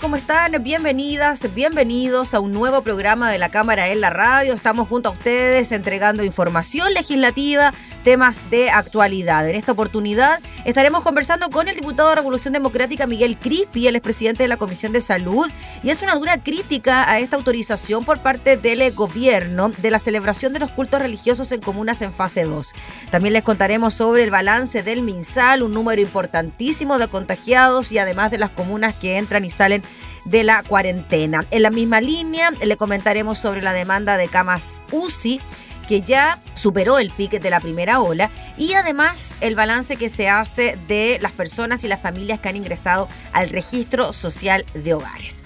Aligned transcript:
¿Cómo 0.00 0.14
están? 0.14 0.62
Bienvenidas, 0.62 1.52
bienvenidos 1.54 2.32
a 2.32 2.38
un 2.38 2.52
nuevo 2.52 2.82
programa 2.82 3.32
de 3.32 3.38
la 3.38 3.48
Cámara 3.48 3.88
en 3.88 4.00
la 4.00 4.10
Radio. 4.10 4.54
Estamos 4.54 4.86
junto 4.86 5.08
a 5.08 5.12
ustedes 5.12 5.72
entregando 5.72 6.22
información 6.22 6.94
legislativa, 6.94 7.72
temas 8.04 8.50
de 8.50 8.70
actualidad. 8.70 9.48
En 9.48 9.56
esta 9.56 9.72
oportunidad 9.72 10.40
estaremos 10.64 11.02
conversando 11.02 11.50
con 11.50 11.68
el 11.68 11.76
diputado 11.76 12.08
de 12.10 12.14
Revolución 12.16 12.52
Democrática 12.52 13.06
Miguel 13.06 13.38
Crispi, 13.38 13.86
el 13.86 14.00
presidente 14.00 14.44
de 14.44 14.48
la 14.48 14.56
Comisión 14.56 14.92
de 14.92 15.00
Salud, 15.00 15.48
y 15.82 15.90
es 15.90 16.02
una 16.02 16.14
dura 16.14 16.38
crítica 16.38 17.10
a 17.10 17.18
esta 17.18 17.36
autorización 17.36 18.04
por 18.04 18.20
parte 18.20 18.56
del 18.56 18.92
gobierno 18.92 19.68
de 19.68 19.90
la 19.90 19.98
celebración 19.98 20.52
de 20.52 20.60
los 20.60 20.70
cultos 20.70 21.00
religiosos 21.00 21.52
en 21.52 21.60
comunas 21.60 22.02
en 22.02 22.12
fase 22.12 22.44
2. 22.44 22.72
También 23.10 23.32
les 23.32 23.42
contaremos 23.42 23.94
sobre 23.94 24.24
el 24.24 24.30
balance 24.30 24.82
del 24.82 25.02
MinSal, 25.02 25.62
un 25.62 25.72
número 25.72 26.00
importantísimo 26.00 26.98
de 26.98 27.08
contagiados 27.08 27.92
y 27.92 27.98
además 27.98 28.30
de 28.30 28.38
las 28.38 28.50
comunas 28.50 28.94
que 28.94 29.18
entran 29.18 29.44
y 29.44 29.50
salen 29.50 29.82
de 30.24 30.44
la 30.44 30.62
cuarentena. 30.62 31.46
En 31.50 31.62
la 31.62 31.70
misma 31.70 32.00
línea 32.00 32.50
le 32.50 32.76
comentaremos 32.76 33.38
sobre 33.38 33.62
la 33.62 33.72
demanda 33.72 34.16
de 34.16 34.28
camas 34.28 34.82
UCI 34.92 35.40
que 35.88 36.02
ya 36.02 36.40
superó 36.54 36.98
el 36.98 37.10
pique 37.10 37.40
de 37.40 37.50
la 37.50 37.60
primera 37.60 38.00
ola 38.00 38.30
y 38.56 38.74
además 38.74 39.34
el 39.40 39.54
balance 39.54 39.96
que 39.96 40.08
se 40.08 40.28
hace 40.28 40.78
de 40.86 41.18
las 41.20 41.32
personas 41.32 41.82
y 41.82 41.88
las 41.88 42.00
familias 42.00 42.38
que 42.38 42.48
han 42.48 42.56
ingresado 42.56 43.08
al 43.32 43.48
registro 43.48 44.12
social 44.12 44.64
de 44.74 44.94
hogares. 44.94 45.44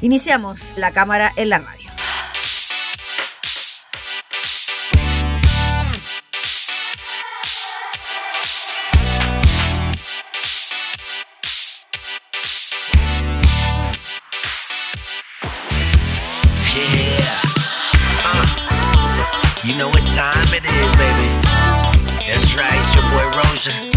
Iniciamos 0.00 0.74
la 0.78 0.90
cámara 0.90 1.32
en 1.36 1.50
la 1.50 1.58
radio. 1.58 1.91
Boże. 23.64 23.91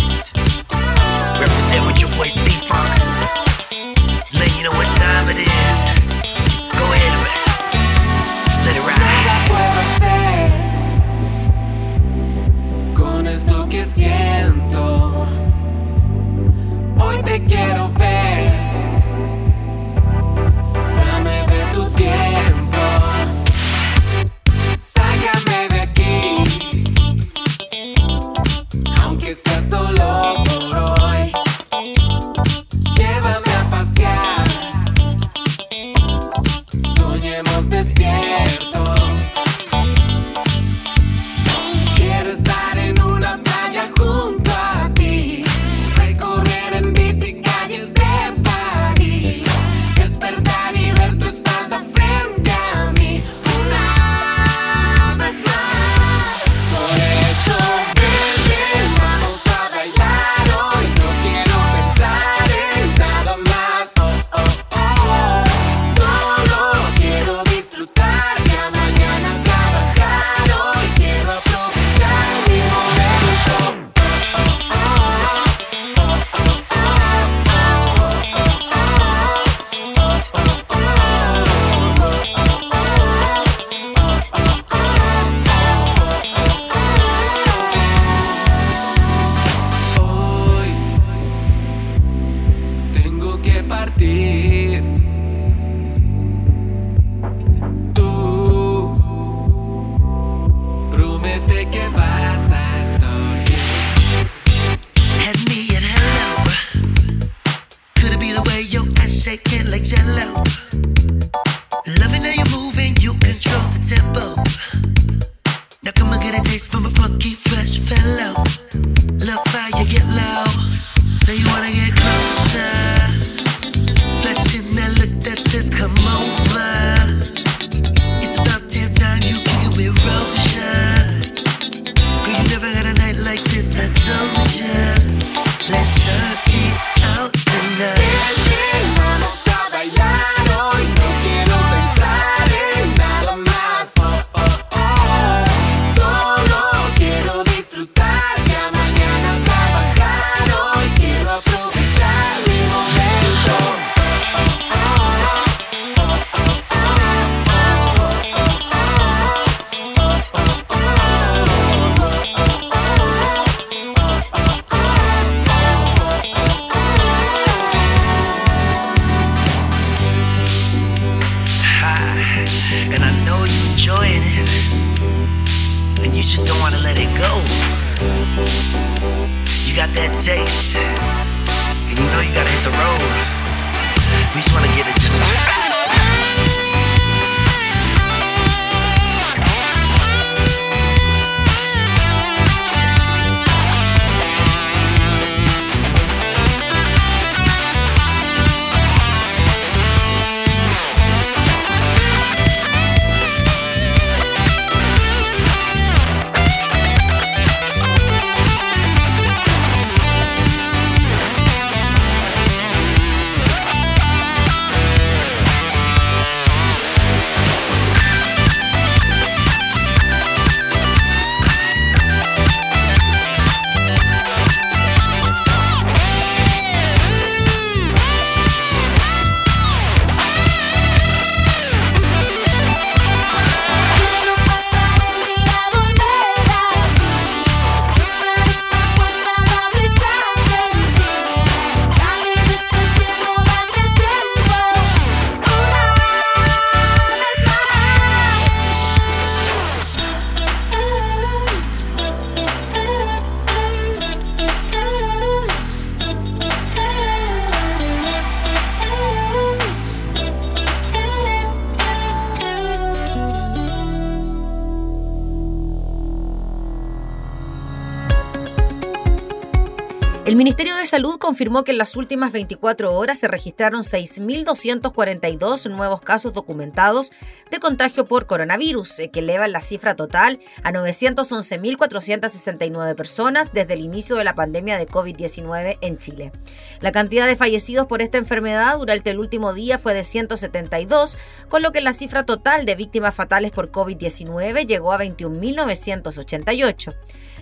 Ministerio 270.56 270.80
de 270.80 270.86
Salud 270.86 271.18
confirmó 271.18 271.66
que 271.66 271.74
en 271.74 271.78
las 271.78 271.98
últimas 271.98 272.32
24 272.32 272.94
horas 272.94 273.18
se 273.18 273.28
registraron 273.28 273.82
6.242 273.82 275.70
nuevos 275.70 276.02
casos 276.02 276.32
documentados 276.32 277.12
de 277.52 277.60
contagio 277.60 278.08
por 278.08 278.26
coronavirus, 278.26 279.00
eh, 279.00 279.12
que 279.12 279.20
elevan 279.20 279.52
la 279.52 279.60
cifra 279.60 279.98
total 279.98 280.40
a 280.64 280.72
911.469 280.72 282.96
personas 282.96 283.52
desde 283.52 283.74
el 283.74 283.82
inicio 283.82 284.16
de 284.16 284.24
la 284.24 284.34
pandemia 284.34 284.78
de 284.78 284.88
COVID-19 284.88 285.78
en 285.82 285.98
Chile. 285.98 286.32
La 286.80 286.94
cantidad 286.94 287.28
de 287.28 287.36
fallecidos 287.36 287.88
por 287.88 288.02
esta 288.02 288.18
enfermedad 288.18 288.78
durante 288.78 289.10
el 289.10 289.20
último 289.20 289.54
día 289.54 289.78
fue 289.78 289.94
de 289.94 290.06
172, 290.06 291.18
con 291.50 291.64
lo 291.64 291.74
que 291.74 291.82
la 291.82 291.92
cifra 291.92 292.26
total 292.26 292.66
de 292.66 292.76
víctimas 292.76 293.14
fatales 293.14 293.52
por 293.52 293.74
COVID-19 293.74 294.66
llegó 294.66 294.94
a 294.94 295.00
21.988. 295.00 296.96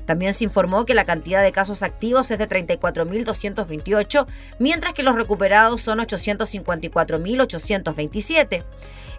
También 0.06 0.34
se 0.34 0.44
informó 0.44 0.86
que 0.86 0.94
la 0.94 1.06
cantidad 1.06 1.42
de 1.42 1.52
casos 1.52 1.82
activos 1.84 2.30
es 2.32 2.40
de 2.40 2.50
34.228, 2.50 4.26
mientras 4.60 4.94
que 4.94 5.04
los 5.04 5.16
recuperados 5.16 5.82
son 5.82 6.00
854.827. 6.00 8.64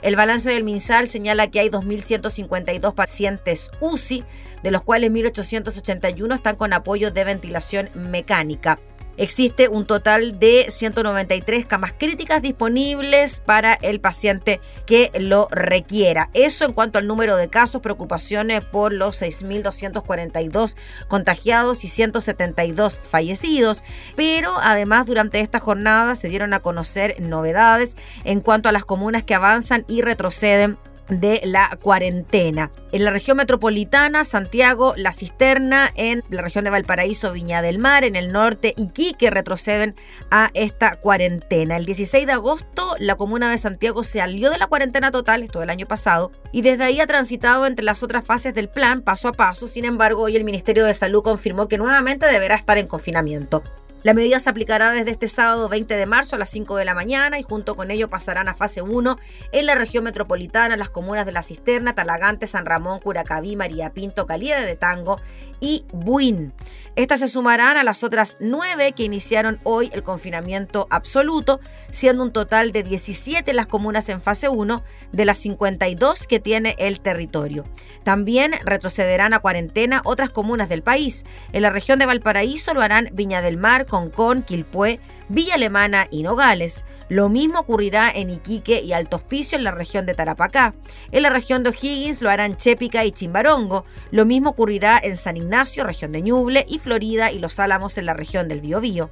El 0.03 0.17
balance 0.17 0.51
del 0.51 0.65
MinSal 0.65 1.07
señala 1.09 1.51
que 1.51 1.61
hay 1.61 1.71
2.152 1.71 2.95
pacientes 2.95 3.71
UCI, 3.81 4.23
de 4.63 4.71
los 4.71 4.83
cuales 4.83 5.11
1.881 5.11 6.35
están 6.35 6.57
con 6.57 6.75
apoyo 6.75 7.11
de 7.11 7.25
ventilación 7.25 7.89
mecánica. 7.95 8.79
Existe 9.17 9.69
un 9.69 9.87
total 9.87 10.39
de 10.39 10.67
193 10.69 11.67
camas 11.67 11.93
críticas 11.93 12.43
disponibles 12.43 13.41
para 13.41 13.75
el 13.75 14.01
paciente 14.01 14.61
que 14.87 15.11
lo 15.19 15.49
requiera. 15.51 16.31
Eso 16.35 16.65
en 16.65 16.73
cuanto 16.73 16.99
al 16.99 17.07
número 17.07 17.37
de 17.37 17.49
casos, 17.49 17.81
preocupaciones 17.81 18.63
por 18.65 18.93
los 18.93 19.23
6.242 19.23 20.77
contagiados 21.09 21.85
y 21.85 21.89
172 21.89 23.01
fallecidos. 23.09 23.85
Pero 24.17 24.53
además 24.61 25.07
durante 25.07 25.41
esta 25.41 25.59
jornada 25.59 26.15
se 26.15 26.29
dieron 26.29 26.53
a 26.55 26.61
conocer 26.61 27.21
novedades 27.21 27.97
en 28.25 28.41
cuanto 28.41 28.69
a 28.69 28.73
las 28.73 28.85
comunas 28.85 29.23
que 29.23 29.35
avanzan 29.35 29.85
y 29.89 30.03
retroceden 30.03 30.79
de 31.09 31.41
la 31.45 31.79
cuarentena. 31.83 32.71
En 32.93 33.05
la 33.05 33.11
región 33.11 33.37
metropolitana, 33.37 34.25
Santiago, 34.25 34.95
La 34.97 35.13
Cisterna, 35.13 35.91
en 35.97 36.23
la 36.31 36.43
región 36.43 36.65
de 36.65 36.71
Valparaíso, 36.71 37.33
Viña 37.33 37.63
del 37.63 37.79
Mar, 37.79 38.05
en 38.05 38.17
el 38.17 38.33
norte, 38.33 38.75
Iquique 38.77 39.31
retroceden 39.31 39.97
a 40.31 40.51
esta 40.55 40.97
cuarentena. 40.97 41.77
El 41.77 41.87
16 41.87 42.27
de 42.27 42.33
agosto, 42.33 42.97
la 42.99 43.17
comuna 43.17 43.51
de 43.51 43.59
Santiago 43.59 44.03
se 44.03 44.21
salió 44.21 44.51
de 44.51 44.59
la 44.59 44.69
cuarentena 44.69 45.11
total, 45.11 45.43
esto 45.43 45.63
el 45.63 45.71
año 45.71 45.87
pasado, 45.87 46.33
y 46.53 46.63
desde 46.63 46.85
ahí 46.85 47.01
ha 47.01 47.07
transitado 47.07 47.67
entre 47.67 47.85
las 47.85 48.03
otras 48.03 48.25
fases 48.25 48.55
del 48.55 48.69
plan 48.69 49.03
paso 49.03 49.29
a 49.29 49.33
paso. 49.33 49.67
Sin 49.67 49.85
embargo, 49.85 50.23
hoy 50.23 50.37
el 50.37 50.45
Ministerio 50.45 50.85
de 50.85 50.95
Salud 50.95 51.23
confirmó 51.23 51.69
que 51.69 51.79
nuevamente 51.79 52.27
deberá 52.27 52.55
estar 52.55 52.79
en 52.79 52.87
confinamiento. 52.87 53.63
La 54.05 54.13
medida 54.13 54.39
se 54.39 54.51
aplicará 54.51 54.91
desde 54.91 55.13
este 55.13 55.29
sábado 55.29 55.67
20 55.71 55.97
de 55.97 56.05
marzo 56.05 56.37
a 56.37 56.39
las 56.39 56.51
5 56.51 56.77
de 56.77 56.85
la 56.85 56.93
mañana 56.93 57.39
y 57.39 57.43
junto 57.43 57.75
con 57.75 57.91
ello 57.91 58.11
pasarán 58.11 58.49
a 58.49 58.55
fase 58.55 58.83
1 58.83 59.19
en 59.53 59.65
la 59.65 59.75
región 59.75 60.05
metropolitana, 60.05 60.77
las 60.77 60.91
comunas 60.91 61.25
de 61.25 61.33
La 61.33 61.41
Cisterna, 61.41 61.95
Talagante, 61.95 62.47
San 62.47 62.67
Ramón, 62.67 63.01
Curacaví, 63.01 63.57
María 63.57 63.95
Pinto, 63.95 64.27
Calera 64.27 64.61
de 64.61 64.77
Tango 64.77 65.23
y 65.59 65.87
Buin. 65.91 66.53
Estas 66.97 67.21
se 67.21 67.29
sumarán 67.29 67.79
a 67.79 67.83
las 67.83 68.05
otras 68.05 68.37
nueve 68.41 68.93
que 68.93 69.05
iniciaron 69.05 69.59
hoy 69.65 69.89
el 69.95 70.03
confinamiento 70.03 70.87
absoluto, 70.91 71.61
siendo 71.91 72.23
un 72.23 72.33
total 72.33 72.73
de 72.73 72.83
17 72.83 73.55
las 73.55 73.67
comunas 73.67 74.11
en 74.11 74.21
fase 74.21 74.51
1 74.51 74.85
de 75.13 75.25
las 75.25 75.39
52 75.39 76.27
que 76.27 76.41
tiene 76.41 76.77
el 76.79 77.01
territorio. 77.01 77.65
También 78.03 78.53
retrocederán 78.65 79.33
a 79.33 79.41
cuarentena 79.41 80.03
otras 80.05 80.29
comunas 80.29 80.69
del 80.69 80.83
país. 80.83 81.25
En 81.53 81.63
la 81.63 81.71
región 81.71 81.99
de 81.99 82.05
Valparaíso 82.05 82.75
lo 82.75 82.83
harán 82.83 83.09
Viña 83.15 83.41
del 83.41 83.57
Mar, 83.57 83.87
Concón, 83.95 84.43
Quilpué, 84.43 84.99
Villa 85.29 85.55
Alemana 85.55 86.09
y 86.11 86.25
Nogales. 86.25 86.85
Lo 87.09 87.29
mismo 87.29 87.61
ocurrirá 87.61 88.11
en 88.11 88.29
Iquique 88.29 88.81
y 88.81 88.93
Alto 88.93 89.15
Hospicio 89.15 89.57
en 89.57 89.63
la 89.63 89.71
región 89.71 90.05
de 90.05 90.15
Tarapacá. 90.15 90.75
En 91.13 91.23
la 91.23 91.31
región 91.31 91.63
de 91.63 91.71
O'Higgins 91.71 92.21
lo 92.21 92.29
harán 92.29 92.57
Chépica 92.57 93.05
y 93.05 93.13
Chimbarongo. 93.13 93.85
Lo 94.11 94.27
mismo 94.27 94.51
ocurrirá 94.51 94.99
en 95.01 95.17
San 95.17 95.37
Ignacio, 95.37 95.85
región 95.85 96.11
de 96.11 96.23
Ñuble, 96.23 96.65
y 96.67 96.81
Florida 96.81 97.31
y 97.31 97.39
Los 97.39 97.61
Álamos 97.61 97.97
en 97.97 98.07
la 98.07 98.15
región 98.15 98.49
del 98.49 98.61
Biobío. 98.61 99.11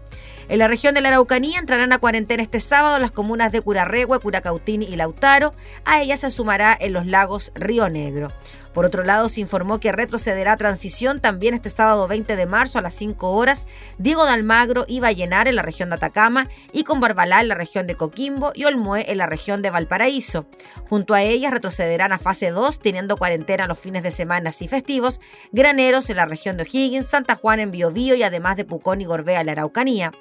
En 0.49 0.59
la 0.59 0.67
región 0.67 0.95
de 0.95 1.01
la 1.01 1.11
Araucanía 1.11 1.61
entrarán 1.61 1.93
a 1.93 1.99
cuarentena 1.99 2.43
este 2.43 2.59
sábado 2.59 2.99
las 2.99 3.13
comunas 3.13 3.53
de 3.53 3.61
Curarregua, 3.61 4.19
Curacautín 4.19 4.83
y 4.83 4.97
Lautaro. 4.97 5.55
A 5.85 6.03
ellas 6.03 6.19
se 6.19 6.31
sumará 6.33 6.77
en 6.81 6.93
los 6.93 7.07
lagos 7.07 7.53
Río 7.55 7.89
Negro. 7.89 8.33
Por 8.73 8.87
otro 8.87 9.05
lado, 9.05 9.29
se 9.29 9.41
informó 9.41 9.81
que 9.81 9.93
retrocederá 9.93 10.57
transición 10.57 11.21
también 11.21 11.55
este 11.55 11.69
sábado 11.69 12.09
20 12.09 12.37
de 12.37 12.47
marzo 12.47 12.79
a 12.79 12.83
las 12.83 12.95
5 12.95 13.31
horas 13.31 13.67
Diego 13.99 14.25
de 14.25 14.33
Almagro 14.33 14.85
y 14.89 15.01
Vallenar 15.01 15.47
en 15.47 15.57
la 15.57 15.63
región 15.63 15.91
de 15.91 15.97
Atacama 15.97 16.49
y 16.73 16.85
con 16.85 17.01
Barbalá 17.01 17.41
en 17.41 17.49
la 17.49 17.55
región 17.55 17.87
de 17.87 17.97
Coquimbo 17.97 18.53
y 18.55 18.65
Olmué 18.65 19.11
en 19.11 19.19
la 19.19 19.27
región 19.27 19.61
de 19.61 19.71
Valparaíso. 19.71 20.47
Junto 20.89 21.15
a 21.15 21.23
ellas 21.23 21.53
retrocederán 21.53 22.13
a 22.13 22.19
fase 22.19 22.51
2 22.51 22.81
teniendo 22.81 23.17
cuarentena 23.17 23.67
los 23.67 23.79
fines 23.79 24.03
de 24.03 24.11
semana 24.11 24.51
y 24.59 24.69
festivos, 24.69 25.21
Graneros 25.53 26.09
en 26.09 26.17
la 26.17 26.27
región 26.27 26.57
de 26.57 26.63
O'Higgins, 26.63 27.07
Santa 27.07 27.35
Juana 27.35 27.63
en 27.63 27.71
Biobío 27.71 28.15
y 28.15 28.23
además 28.23 28.57
de 28.57 28.65
Pucón 28.65 29.01
y 29.01 29.05
Gorbea 29.05 29.41
en 29.41 29.47
la 29.47 29.53
Araucanía. 29.53 30.13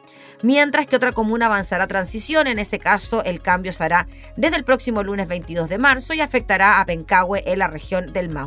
Mientras 0.44 0.88
que 0.88 0.96
otra 0.96 1.12
comuna 1.12 1.46
avanzará 1.46 1.88
transición, 1.88 2.48
en 2.48 2.60
ese 2.60 2.80
caso 2.80 3.24
el 3.24 3.42
cambio 3.42 3.72
se 3.72 3.84
hará 3.84 4.08
desde 4.36 4.58
el 4.58 4.64
próximo 4.64 5.04
lunes 5.04 5.28
22 5.28 5.70
de 5.70 5.78
marzo 5.78 6.14
y 6.14 6.22
afectará 6.22 6.80
a 6.80 6.86
Pencahue 6.86 7.44
en 7.46 7.60
la 7.60 7.68
región 7.68 8.12
del 8.12 8.30
Mar. 8.30 8.41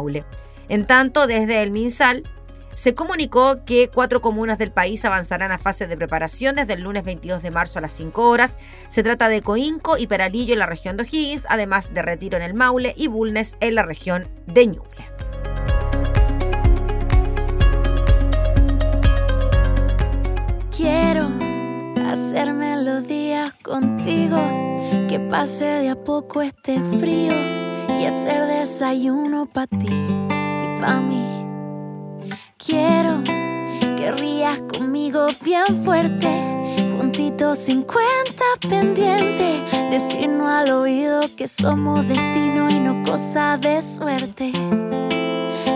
En 0.69 0.87
tanto, 0.87 1.27
desde 1.27 1.63
el 1.63 1.71
MinSal 1.71 2.25
se 2.75 2.95
comunicó 2.95 3.65
que 3.65 3.89
cuatro 3.89 4.21
comunas 4.21 4.59
del 4.59 4.73
país 4.73 5.05
avanzarán 5.05 5.53
a 5.53 5.59
fase 5.59 5.87
de 5.87 5.97
preparación 5.97 6.57
desde 6.57 6.75
el 6.75 6.83
lunes 6.83 7.05
22 7.05 7.43
de 7.43 7.51
marzo 7.51 7.79
a 7.79 7.83
las 7.83 7.93
5 7.93 8.29
horas. 8.29 8.59
Se 8.89 9.03
trata 9.03 9.29
de 9.29 9.43
Coinco 9.43 9.97
y 9.97 10.07
Peralillo 10.07 10.55
en 10.55 10.59
la 10.59 10.67
región 10.67 10.97
de 10.97 11.05
O'Higgins, 11.05 11.47
además 11.49 11.95
de 11.95 12.03
Retiro 12.03 12.37
en 12.37 12.43
el 12.43 12.55
Maule 12.55 12.93
y 12.97 13.07
Bulnes 13.07 13.57
en 13.61 13.77
la 13.77 13.83
región 13.83 14.29
de 14.47 14.67
Ñuble. 14.67 15.09
Quiero 20.77 21.31
hacerme 22.05 22.83
los 22.83 23.07
días 23.07 23.55
contigo, 23.63 24.37
que 25.09 25.21
pase 25.31 25.65
de 25.65 25.91
a 25.91 25.95
poco 25.95 26.43
este 26.43 26.81
frío 26.99 27.33
y 28.01 28.05
hacer 28.05 28.47
desayuno 28.47 29.47
para 29.47 29.67
ti 29.67 29.89
y 29.89 30.81
para 30.81 31.01
mí. 31.01 31.25
Quiero 32.57 33.23
que 33.25 34.13
rías 34.13 34.61
conmigo 34.77 35.27
bien 35.43 35.65
fuerte, 35.85 36.29
juntitos 36.99 37.59
50 37.61 38.45
pendiente, 38.69 39.63
decirnos 39.91 40.49
al 40.49 40.73
oído 40.73 41.21
que 41.37 41.49
somos 41.49 42.07
destino 42.09 42.69
y 42.71 42.81
no 42.81 43.03
cosa 43.05 43.57
de 43.59 43.83
suerte, 43.83 44.53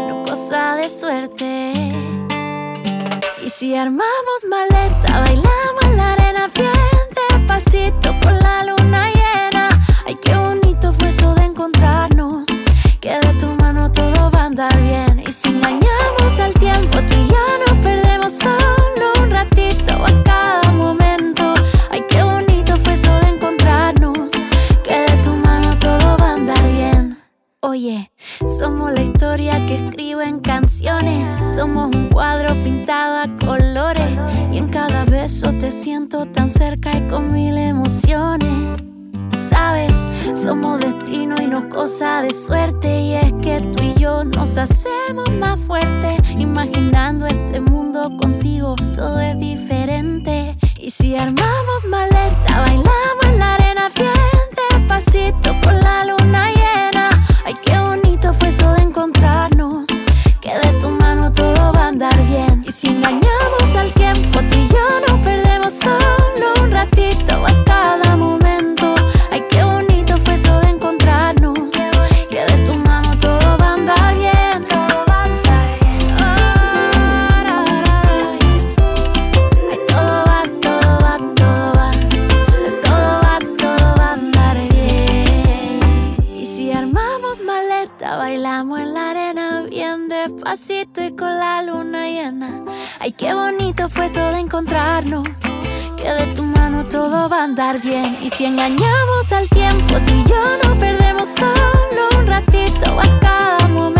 no 0.08 0.24
cosa 0.24 0.76
de 0.76 0.88
suerte. 0.88 1.72
Y 3.44 3.48
si 3.50 3.74
armamos 3.74 4.44
maleta, 4.48 5.20
bailamos 5.20 5.84
en 5.84 5.96
la 5.96 6.12
arena 6.12 6.50
bien 6.54 6.98
despacito 7.14 8.10
con 8.22 8.38
la 8.38 8.64
luna 8.64 9.08
llena. 9.08 9.17
Ay, 10.08 10.16
qué 10.22 10.34
bonito 10.34 10.90
fue 10.94 11.10
eso 11.10 11.34
de 11.34 11.44
encontrarnos. 11.44 12.48
Que 12.98 13.10
de 13.10 13.34
tu 13.38 13.46
mano 13.60 13.92
todo 13.92 14.30
va 14.30 14.40
a 14.40 14.44
andar 14.46 14.74
bien. 14.80 15.20
Y 15.20 15.30
si 15.30 15.50
engañamos 15.50 16.38
al 16.40 16.54
tiempo, 16.54 16.96
tú 16.96 17.14
y 17.14 17.28
yo 17.28 17.44
nos 17.66 17.76
perdemos 17.84 18.32
solo 18.32 19.12
un 19.22 19.30
ratito 19.30 19.92
a 20.02 20.24
cada 20.24 20.72
momento. 20.72 21.52
Ay, 21.90 22.02
qué 22.08 22.22
bonito 22.22 22.78
fue 22.78 22.94
eso 22.94 23.12
de 23.20 23.34
encontrarnos. 23.34 24.30
Que 24.82 25.00
de 25.00 25.22
tu 25.22 25.30
mano 25.46 25.76
todo 25.78 26.16
va 26.16 26.30
a 26.30 26.34
andar 26.36 26.72
bien. 26.72 27.18
Oye, 27.60 28.10
somos 28.58 28.94
la 28.94 29.02
historia 29.02 29.66
que 29.66 29.74
escribo 29.74 30.22
en 30.22 30.40
canciones. 30.40 31.50
Somos 31.54 31.94
un 31.94 32.08
cuadro 32.08 32.54
pintado 32.62 33.18
a 33.18 33.36
colores. 33.44 34.22
Y 34.52 34.56
en 34.56 34.70
cada 34.70 35.04
beso 35.04 35.52
te 35.52 35.70
siento 35.70 36.24
tan 36.24 36.48
cerca 36.48 36.96
y 36.96 37.06
con 37.10 37.30
mil 37.30 37.58
emociones. 37.58 38.87
Somos 40.34 40.80
destino 40.80 41.34
y 41.42 41.46
no 41.46 41.68
cosa 41.68 42.22
de 42.22 42.32
suerte. 42.32 43.00
Y 43.00 43.14
es 43.14 43.32
que 43.42 43.58
tú 43.60 43.82
y 43.82 43.94
yo 43.94 44.22
nos 44.22 44.56
hacemos 44.56 45.28
más 45.38 45.58
fuertes. 45.58 46.16
Imaginando 46.38 47.26
este 47.26 47.60
mundo 47.60 48.02
contigo, 48.20 48.76
todo 48.94 49.20
es 49.20 49.38
diferente. 49.38 50.56
Y 50.78 50.90
si 50.90 51.16
armamos 51.16 51.84
maleta, 51.90 52.60
bailamos 52.66 53.26
en 53.26 53.38
la 53.38 53.54
arena 53.54 53.88
bien 53.96 54.68
despacito 54.70 55.50
con 55.64 55.80
la 55.80 56.04
luna 56.04 56.50
llena. 56.50 57.10
Ay, 57.44 57.56
qué 57.60 57.76
bonito 57.78 58.32
fue 58.34 58.48
eso 58.48 58.72
de 58.74 58.82
encontrarnos. 58.82 59.88
Que 60.40 60.54
de 60.56 60.80
tu 60.80 60.88
mano 60.88 61.32
todo 61.32 61.72
va 61.72 61.84
a 61.84 61.88
andar 61.88 62.16
bien. 62.26 62.64
Y 62.66 62.70
si 62.70 62.88
engañamos 62.88 63.27
eso 94.08 94.30
de 94.30 94.38
encontrarnos. 94.38 95.28
Que 95.98 96.10
de 96.10 96.26
tu 96.34 96.42
mano 96.42 96.86
todo 96.86 97.28
va 97.28 97.40
a 97.40 97.44
andar 97.44 97.78
bien. 97.82 98.16
Y 98.22 98.30
si 98.30 98.46
engañamos 98.46 99.30
al 99.32 99.46
tiempo, 99.50 99.94
tú 100.06 100.12
y 100.14 100.24
yo 100.24 100.42
no 100.64 100.78
perdemos 100.78 101.28
solo 101.28 102.08
un 102.18 102.26
ratito 102.26 102.98
a 102.98 103.20
cada 103.20 103.68
momento. 103.68 103.97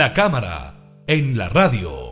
La 0.00 0.14
cámara 0.14 0.72
en 1.06 1.36
la 1.36 1.50
radio. 1.50 2.08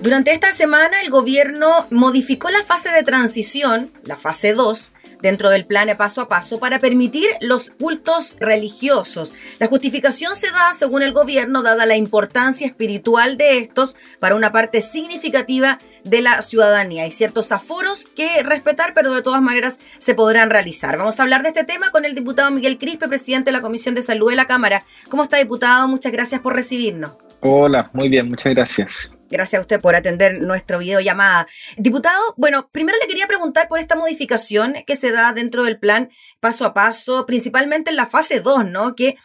Durante 0.00 0.32
esta 0.32 0.50
semana 0.50 1.00
el 1.02 1.10
gobierno 1.10 1.86
modificó 1.90 2.50
la 2.50 2.64
fase 2.64 2.90
de 2.90 3.04
transición, 3.04 3.92
la 4.02 4.16
fase 4.16 4.54
2, 4.54 4.90
dentro 5.22 5.50
del 5.50 5.64
plan 5.64 5.88
paso 5.96 6.20
a 6.20 6.28
paso 6.28 6.58
para 6.58 6.78
permitir 6.78 7.28
los 7.40 7.70
cultos 7.70 8.36
religiosos. 8.40 9.34
La 9.58 9.66
justificación 9.66 10.36
se 10.36 10.50
da, 10.50 10.74
según 10.74 11.02
el 11.02 11.12
gobierno, 11.12 11.62
dada 11.62 11.86
la 11.86 11.96
importancia 11.96 12.66
espiritual 12.66 13.36
de 13.36 13.58
estos 13.58 13.96
para 14.18 14.34
una 14.34 14.52
parte 14.52 14.80
significativa 14.80 15.78
de 16.04 16.20
la 16.20 16.42
ciudadanía. 16.42 17.04
Hay 17.04 17.10
ciertos 17.10 17.52
aforos 17.52 18.06
que 18.06 18.42
respetar, 18.42 18.92
pero 18.94 19.14
de 19.14 19.22
todas 19.22 19.42
maneras 19.42 19.78
se 19.98 20.14
podrán 20.14 20.50
realizar. 20.50 20.98
Vamos 20.98 21.18
a 21.18 21.22
hablar 21.22 21.42
de 21.42 21.48
este 21.48 21.64
tema 21.64 21.90
con 21.90 22.04
el 22.04 22.14
diputado 22.14 22.50
Miguel 22.50 22.78
Crispe, 22.78 23.08
presidente 23.08 23.46
de 23.46 23.52
la 23.52 23.62
Comisión 23.62 23.94
de 23.94 24.02
Salud 24.02 24.30
de 24.30 24.36
la 24.36 24.46
Cámara. 24.46 24.84
¿Cómo 25.08 25.22
está, 25.22 25.38
diputado? 25.38 25.88
Muchas 25.88 26.12
gracias 26.12 26.40
por 26.40 26.54
recibirnos. 26.54 27.12
Hola, 27.40 27.90
muy 27.92 28.08
bien, 28.08 28.28
muchas 28.28 28.54
gracias. 28.54 29.17
Gracias 29.30 29.58
a 29.58 29.62
usted 29.62 29.80
por 29.80 29.94
atender 29.94 30.40
nuestro 30.40 30.78
videollamada. 30.78 31.46
Diputado, 31.76 32.34
bueno, 32.36 32.68
primero 32.72 32.98
le 33.00 33.06
quería 33.06 33.26
preguntar 33.26 33.68
por 33.68 33.78
esta 33.78 33.96
modificación 33.96 34.74
que 34.86 34.96
se 34.96 35.12
da 35.12 35.32
dentro 35.32 35.64
del 35.64 35.78
plan 35.78 36.10
paso 36.40 36.64
a 36.64 36.74
paso, 36.74 37.26
principalmente 37.26 37.90
en 37.90 37.96
la 37.96 38.06
fase 38.06 38.40
2, 38.40 38.66
¿no? 38.66 38.94
Que 38.94 39.16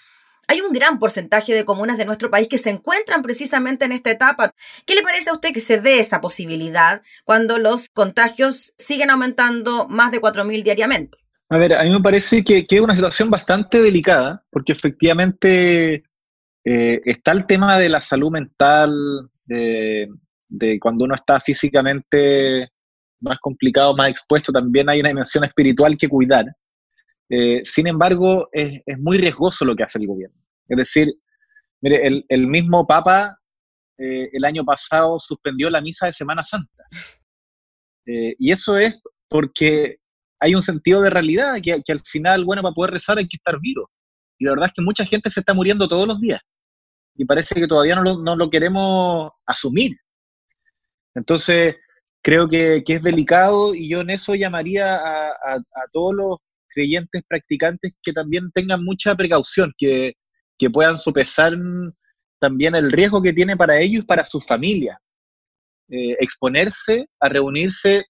hay 0.47 0.61
un 0.61 0.73
gran 0.73 0.99
porcentaje 0.99 1.53
de 1.53 1.65
comunas 1.65 1.97
de 1.97 2.05
nuestro 2.05 2.29
país 2.29 2.47
que 2.47 2.57
se 2.57 2.69
encuentran 2.69 3.21
precisamente 3.21 3.85
en 3.85 3.91
esta 3.91 4.11
etapa. 4.11 4.53
¿Qué 4.85 4.95
le 4.95 5.01
parece 5.01 5.29
a 5.29 5.33
usted 5.33 5.53
que 5.53 5.61
se 5.61 5.79
dé 5.79 5.99
esa 5.99 6.21
posibilidad 6.21 7.01
cuando 7.23 7.57
los 7.57 7.87
contagios 7.89 8.73
siguen 8.77 9.09
aumentando 9.09 9.87
más 9.87 10.11
de 10.11 10.21
4.000 10.21 10.63
diariamente? 10.63 11.17
A 11.49 11.57
ver, 11.57 11.73
a 11.73 11.83
mí 11.83 11.91
me 11.91 12.01
parece 12.01 12.43
que, 12.43 12.65
es 12.69 12.81
una 12.81 12.95
situación 12.95 13.29
bastante 13.29 13.81
delicada, 13.81 14.43
porque 14.49 14.71
efectivamente 14.71 16.03
eh, 16.65 17.01
está 17.05 17.31
el 17.31 17.45
tema 17.45 17.77
de 17.77 17.89
la 17.89 18.01
salud 18.01 18.31
mental, 18.31 18.91
de, 19.45 20.09
cuando 20.79 21.05
uno 21.05 21.15
está 21.15 21.39
físicamente 21.39 22.69
más 23.21 23.37
complicado, 23.39 23.95
más 23.95 24.09
expuesto, 24.09 24.51
también 24.51 24.89
hay 24.89 24.99
una 24.99 25.09
dimensión 25.09 25.43
espiritual 25.43 25.97
que 25.97 26.07
cuidar. 26.07 26.45
Eh, 27.29 27.61
sin 27.63 27.87
embargo, 27.87 28.49
es, 28.51 28.81
es, 28.85 28.99
muy 28.99 29.17
riesgoso 29.17 29.65
lo 29.65 29.75
que 29.75 29.83
hace 29.83 29.99
el 29.99 30.07
gobierno. 30.07 30.37
Es 30.67 30.77
decir, 30.77 31.13
mire, 31.81 32.05
el, 32.05 32.25
el 32.27 32.47
mismo 32.47 32.85
Papa 32.85 33.37
eh, 33.97 34.29
el 34.33 34.43
año 34.43 34.65
pasado 34.65 35.19
suspendió 35.19 35.69
la 35.69 35.81
misa 35.81 36.07
de 36.07 36.13
Semana 36.13 36.43
Santa. 36.43 36.83
Eh, 38.05 38.35
y 38.37 38.51
eso 38.51 38.77
es 38.77 38.99
porque 39.29 39.97
hay 40.39 40.55
un 40.55 40.63
sentido 40.63 41.01
de 41.01 41.09
realidad, 41.09 41.55
que, 41.61 41.81
que, 41.85 41.91
al 41.91 42.01
final, 42.01 42.43
bueno, 42.43 42.61
para 42.61 42.73
poder 42.73 42.91
rezar 42.91 43.17
hay 43.17 43.27
que 43.27 43.37
estar 43.37 43.57
vivo. 43.61 43.89
Y 44.37 44.45
la 44.45 44.51
verdad 44.51 44.67
es 44.67 44.73
que 44.73 44.81
mucha 44.81 45.05
gente 45.05 45.29
se 45.29 45.39
está 45.39 45.53
muriendo 45.53 45.87
todos 45.87 46.07
los 46.07 46.19
días. 46.19 46.41
Y 47.15 47.25
parece 47.25 47.55
que 47.55 47.67
todavía 47.67 47.95
no 47.95 48.03
lo, 48.03 48.17
no 48.17 48.35
lo 48.35 48.49
queremos 48.49 49.31
asumir. 49.45 49.95
Entonces, 51.15 51.75
creo 52.23 52.47
que, 52.47 52.83
es 52.85 53.03
delicado 53.03 53.75
y 53.75 53.89
yo 53.89 54.01
en 54.01 54.09
eso 54.09 54.33
llamaría 54.33 54.95
a, 54.95 55.61
todos 55.91 56.13
los 56.15 56.37
creyentes 56.69 57.21
practicantes 57.27 57.93
que 58.01 58.13
también 58.13 58.49
tengan 58.51 58.83
mucha 58.83 59.13
precaución, 59.15 59.71
que, 59.77 60.13
que 60.57 60.69
puedan 60.69 60.97
sopesar 60.97 61.53
también 62.39 62.75
el 62.75 62.91
riesgo 62.91 63.21
que 63.21 63.33
tiene 63.33 63.55
para 63.55 63.77
ellos 63.77 64.03
y 64.03 64.05
para 64.05 64.25
sus 64.25 64.45
familias. 64.45 64.97
Eh, 65.89 66.15
exponerse 66.19 67.05
a 67.19 67.29
reunirse 67.29 68.05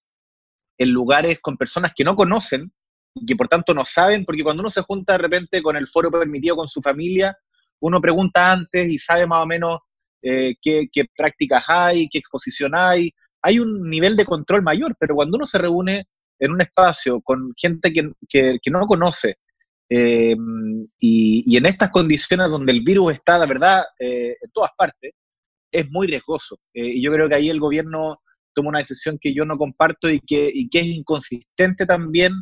en 0.78 0.90
lugares 0.90 1.38
con 1.42 1.56
personas 1.56 1.92
que 1.94 2.04
no 2.04 2.16
conocen 2.16 2.72
y 3.14 3.26
que 3.26 3.36
por 3.36 3.48
tanto 3.48 3.74
no 3.74 3.84
saben, 3.84 4.24
porque 4.24 4.42
cuando 4.42 4.62
uno 4.62 4.70
se 4.70 4.82
junta 4.82 5.12
de 5.14 5.18
repente 5.18 5.62
con 5.62 5.76
el 5.76 5.86
foro 5.86 6.10
permitido 6.10 6.56
con 6.56 6.68
su 6.68 6.80
familia, 6.80 7.36
uno 7.86 8.00
pregunta 8.00 8.50
antes 8.50 8.88
y 8.88 8.98
sabe 8.98 9.26
más 9.26 9.42
o 9.42 9.46
menos 9.46 9.78
eh, 10.22 10.54
qué, 10.62 10.88
prácticas 11.14 11.64
hay, 11.68 12.08
qué 12.08 12.18
exposición 12.18 12.72
hay, 12.74 13.10
hay 13.42 13.58
un 13.58 13.90
nivel 13.90 14.16
de 14.16 14.24
control 14.24 14.62
mayor, 14.62 14.96
pero 14.98 15.14
cuando 15.14 15.36
uno 15.36 15.44
se 15.44 15.58
reúne 15.58 16.06
en 16.38 16.50
un 16.50 16.62
espacio 16.62 17.20
con 17.20 17.52
gente 17.56 17.92
que, 17.92 18.10
que, 18.26 18.70
no 18.70 18.80
conoce 18.86 19.36
eh, 19.90 20.34
y, 20.98 21.56
en 21.56 21.66
estas 21.66 21.90
condiciones 21.90 22.48
donde 22.48 22.72
el 22.72 22.80
virus 22.80 23.12
está, 23.12 23.36
la 23.36 23.46
verdad, 23.46 23.84
eh, 23.98 24.34
en 24.40 24.50
todas 24.50 24.70
partes, 24.78 25.12
es 25.70 25.90
muy 25.90 26.06
riesgoso. 26.06 26.56
Y 26.72 27.02
yo 27.02 27.12
creo 27.12 27.28
que 27.28 27.34
ahí 27.34 27.50
el 27.50 27.60
gobierno 27.60 28.22
toma 28.54 28.70
una 28.70 28.78
decisión 28.78 29.18
que 29.20 29.34
yo 29.34 29.44
no 29.44 29.58
comparto 29.58 30.08
y 30.08 30.20
que, 30.20 30.50
que 30.70 30.80
es 30.80 30.86
inconsistente 30.86 31.84
también 31.84 32.32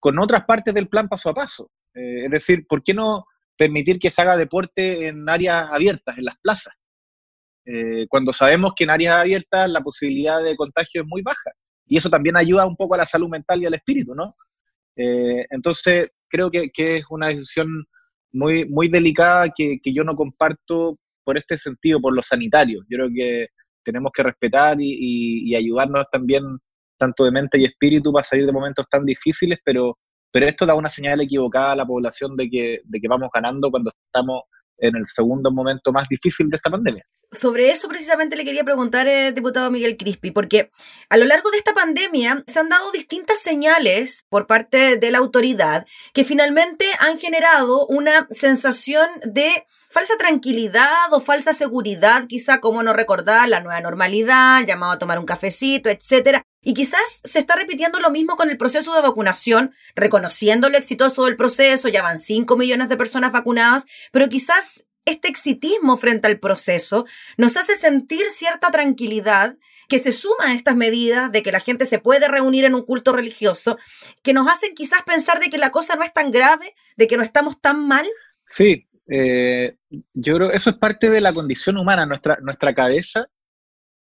con 0.00 0.18
otras 0.18 0.44
partes 0.46 0.72
del 0.72 0.88
plan 0.88 1.08
paso 1.08 1.28
a 1.28 1.34
paso. 1.34 1.70
Es 1.92 2.30
decir, 2.30 2.64
¿por 2.66 2.82
qué 2.82 2.94
no 2.94 3.24
permitir 3.58 3.98
que 3.98 4.10
se 4.10 4.22
haga 4.22 4.36
deporte 4.36 5.08
en 5.08 5.28
áreas 5.28 5.70
abiertas, 5.70 6.16
en 6.16 6.24
las 6.24 6.38
plazas? 6.38 6.72
Eh, 7.66 8.06
cuando 8.08 8.32
sabemos 8.32 8.72
que 8.74 8.84
en 8.84 8.90
áreas 8.90 9.16
abiertas 9.16 9.68
la 9.68 9.82
posibilidad 9.82 10.42
de 10.42 10.56
contagio 10.56 11.02
es 11.02 11.06
muy 11.06 11.20
baja. 11.20 11.50
Y 11.86 11.98
eso 11.98 12.08
también 12.08 12.36
ayuda 12.36 12.66
un 12.66 12.76
poco 12.76 12.94
a 12.94 12.98
la 12.98 13.06
salud 13.06 13.28
mental 13.28 13.60
y 13.60 13.66
al 13.66 13.74
espíritu, 13.74 14.14
¿no? 14.14 14.34
Eh, 14.96 15.44
entonces, 15.50 16.08
creo 16.28 16.50
que, 16.50 16.70
es 16.74 17.04
una 17.10 17.28
decisión 17.28 17.84
muy, 18.32 18.64
muy 18.66 18.88
delicada 18.88 19.48
que, 19.54 19.78
que, 19.82 19.92
yo 19.92 20.02
no 20.04 20.14
comparto 20.14 20.98
por 21.24 21.36
este 21.36 21.56
sentido, 21.56 22.00
por 22.00 22.14
los 22.14 22.26
sanitarios. 22.26 22.84
Yo 22.88 22.96
creo 22.96 23.08
que 23.14 23.48
tenemos 23.84 24.12
que 24.14 24.22
respetar 24.22 24.80
y, 24.80 24.90
y, 24.90 25.50
y 25.50 25.56
ayudarnos 25.56 26.06
también, 26.10 26.44
tanto 26.98 27.24
de 27.24 27.32
mente 27.32 27.58
y 27.58 27.64
espíritu, 27.64 28.12
para 28.12 28.24
salir 28.24 28.46
de 28.46 28.52
momentos 28.52 28.86
tan 28.90 29.04
difíciles, 29.04 29.58
pero, 29.64 29.98
pero 30.30 30.46
esto 30.46 30.66
da 30.66 30.74
una 30.74 30.88
señal 30.88 31.20
equivocada 31.20 31.72
a 31.72 31.76
la 31.76 31.86
población 31.86 32.36
de 32.36 32.48
que, 32.48 32.80
de 32.84 33.00
que 33.00 33.08
vamos 33.08 33.30
ganando 33.32 33.70
cuando 33.70 33.90
estamos 33.90 34.42
en 34.78 34.96
el 34.96 35.04
segundo 35.06 35.50
momento 35.50 35.92
más 35.92 36.08
difícil 36.08 36.48
de 36.48 36.56
esta 36.56 36.70
pandemia. 36.70 37.04
Sobre 37.30 37.68
eso 37.68 37.88
precisamente 37.88 38.36
le 38.36 38.44
quería 38.44 38.64
preguntar, 38.64 39.06
eh, 39.06 39.32
diputado 39.32 39.70
Miguel 39.70 39.96
Crispi, 39.98 40.30
porque 40.30 40.70
a 41.10 41.16
lo 41.16 41.26
largo 41.26 41.50
de 41.50 41.58
esta 41.58 41.74
pandemia 41.74 42.42
se 42.46 42.60
han 42.60 42.70
dado 42.70 42.90
distintas 42.92 43.38
señales 43.40 44.22
por 44.30 44.46
parte 44.46 44.96
de 44.96 45.10
la 45.10 45.18
autoridad 45.18 45.86
que 46.14 46.24
finalmente 46.24 46.86
han 47.00 47.18
generado 47.18 47.86
una 47.86 48.26
sensación 48.30 49.08
de 49.24 49.66
falsa 49.90 50.14
tranquilidad 50.16 51.12
o 51.12 51.20
falsa 51.20 51.52
seguridad, 51.52 52.26
quizá 52.28 52.60
como 52.60 52.82
no 52.82 52.94
recordar 52.94 53.48
la 53.48 53.60
nueva 53.60 53.80
normalidad, 53.80 54.64
llamado 54.66 54.92
a 54.92 54.98
tomar 54.98 55.18
un 55.18 55.26
cafecito, 55.26 55.90
etcétera. 55.90 56.46
Y 56.60 56.74
quizás 56.74 57.20
se 57.24 57.38
está 57.38 57.56
repitiendo 57.56 58.00
lo 58.00 58.10
mismo 58.10 58.36
con 58.36 58.50
el 58.50 58.56
proceso 58.56 58.94
de 58.94 59.02
vacunación, 59.02 59.72
reconociendo 59.94 60.68
lo 60.68 60.76
exitoso 60.76 61.24
del 61.24 61.36
proceso, 61.36 61.88
ya 61.88 62.02
van 62.02 62.18
5 62.18 62.56
millones 62.56 62.88
de 62.88 62.96
personas 62.96 63.32
vacunadas, 63.32 63.86
pero 64.12 64.28
quizás 64.28 64.84
este 65.04 65.28
exitismo 65.28 65.96
frente 65.96 66.26
al 66.26 66.38
proceso 66.38 67.06
nos 67.36 67.56
hace 67.56 67.74
sentir 67.76 68.26
cierta 68.30 68.70
tranquilidad 68.70 69.56
que 69.88 69.98
se 69.98 70.12
suma 70.12 70.48
a 70.48 70.54
estas 70.54 70.76
medidas 70.76 71.32
de 71.32 71.42
que 71.42 71.50
la 71.50 71.60
gente 71.60 71.86
se 71.86 71.98
puede 71.98 72.28
reunir 72.28 72.64
en 72.64 72.74
un 72.74 72.84
culto 72.84 73.12
religioso, 73.12 73.78
que 74.22 74.34
nos 74.34 74.46
hacen 74.46 74.74
quizás 74.74 75.02
pensar 75.02 75.40
de 75.40 75.48
que 75.48 75.56
la 75.56 75.70
cosa 75.70 75.96
no 75.96 76.02
es 76.02 76.12
tan 76.12 76.30
grave, 76.30 76.74
de 76.96 77.06
que 77.06 77.16
no 77.16 77.22
estamos 77.22 77.60
tan 77.60 77.88
mal. 77.88 78.06
Sí, 78.46 78.86
eh, 79.10 79.76
yo 80.12 80.34
creo 80.34 80.50
eso 80.50 80.70
es 80.70 80.76
parte 80.76 81.08
de 81.08 81.22
la 81.22 81.32
condición 81.32 81.78
humana. 81.78 82.04
Nuestra, 82.04 82.36
nuestra 82.42 82.74
cabeza 82.74 83.28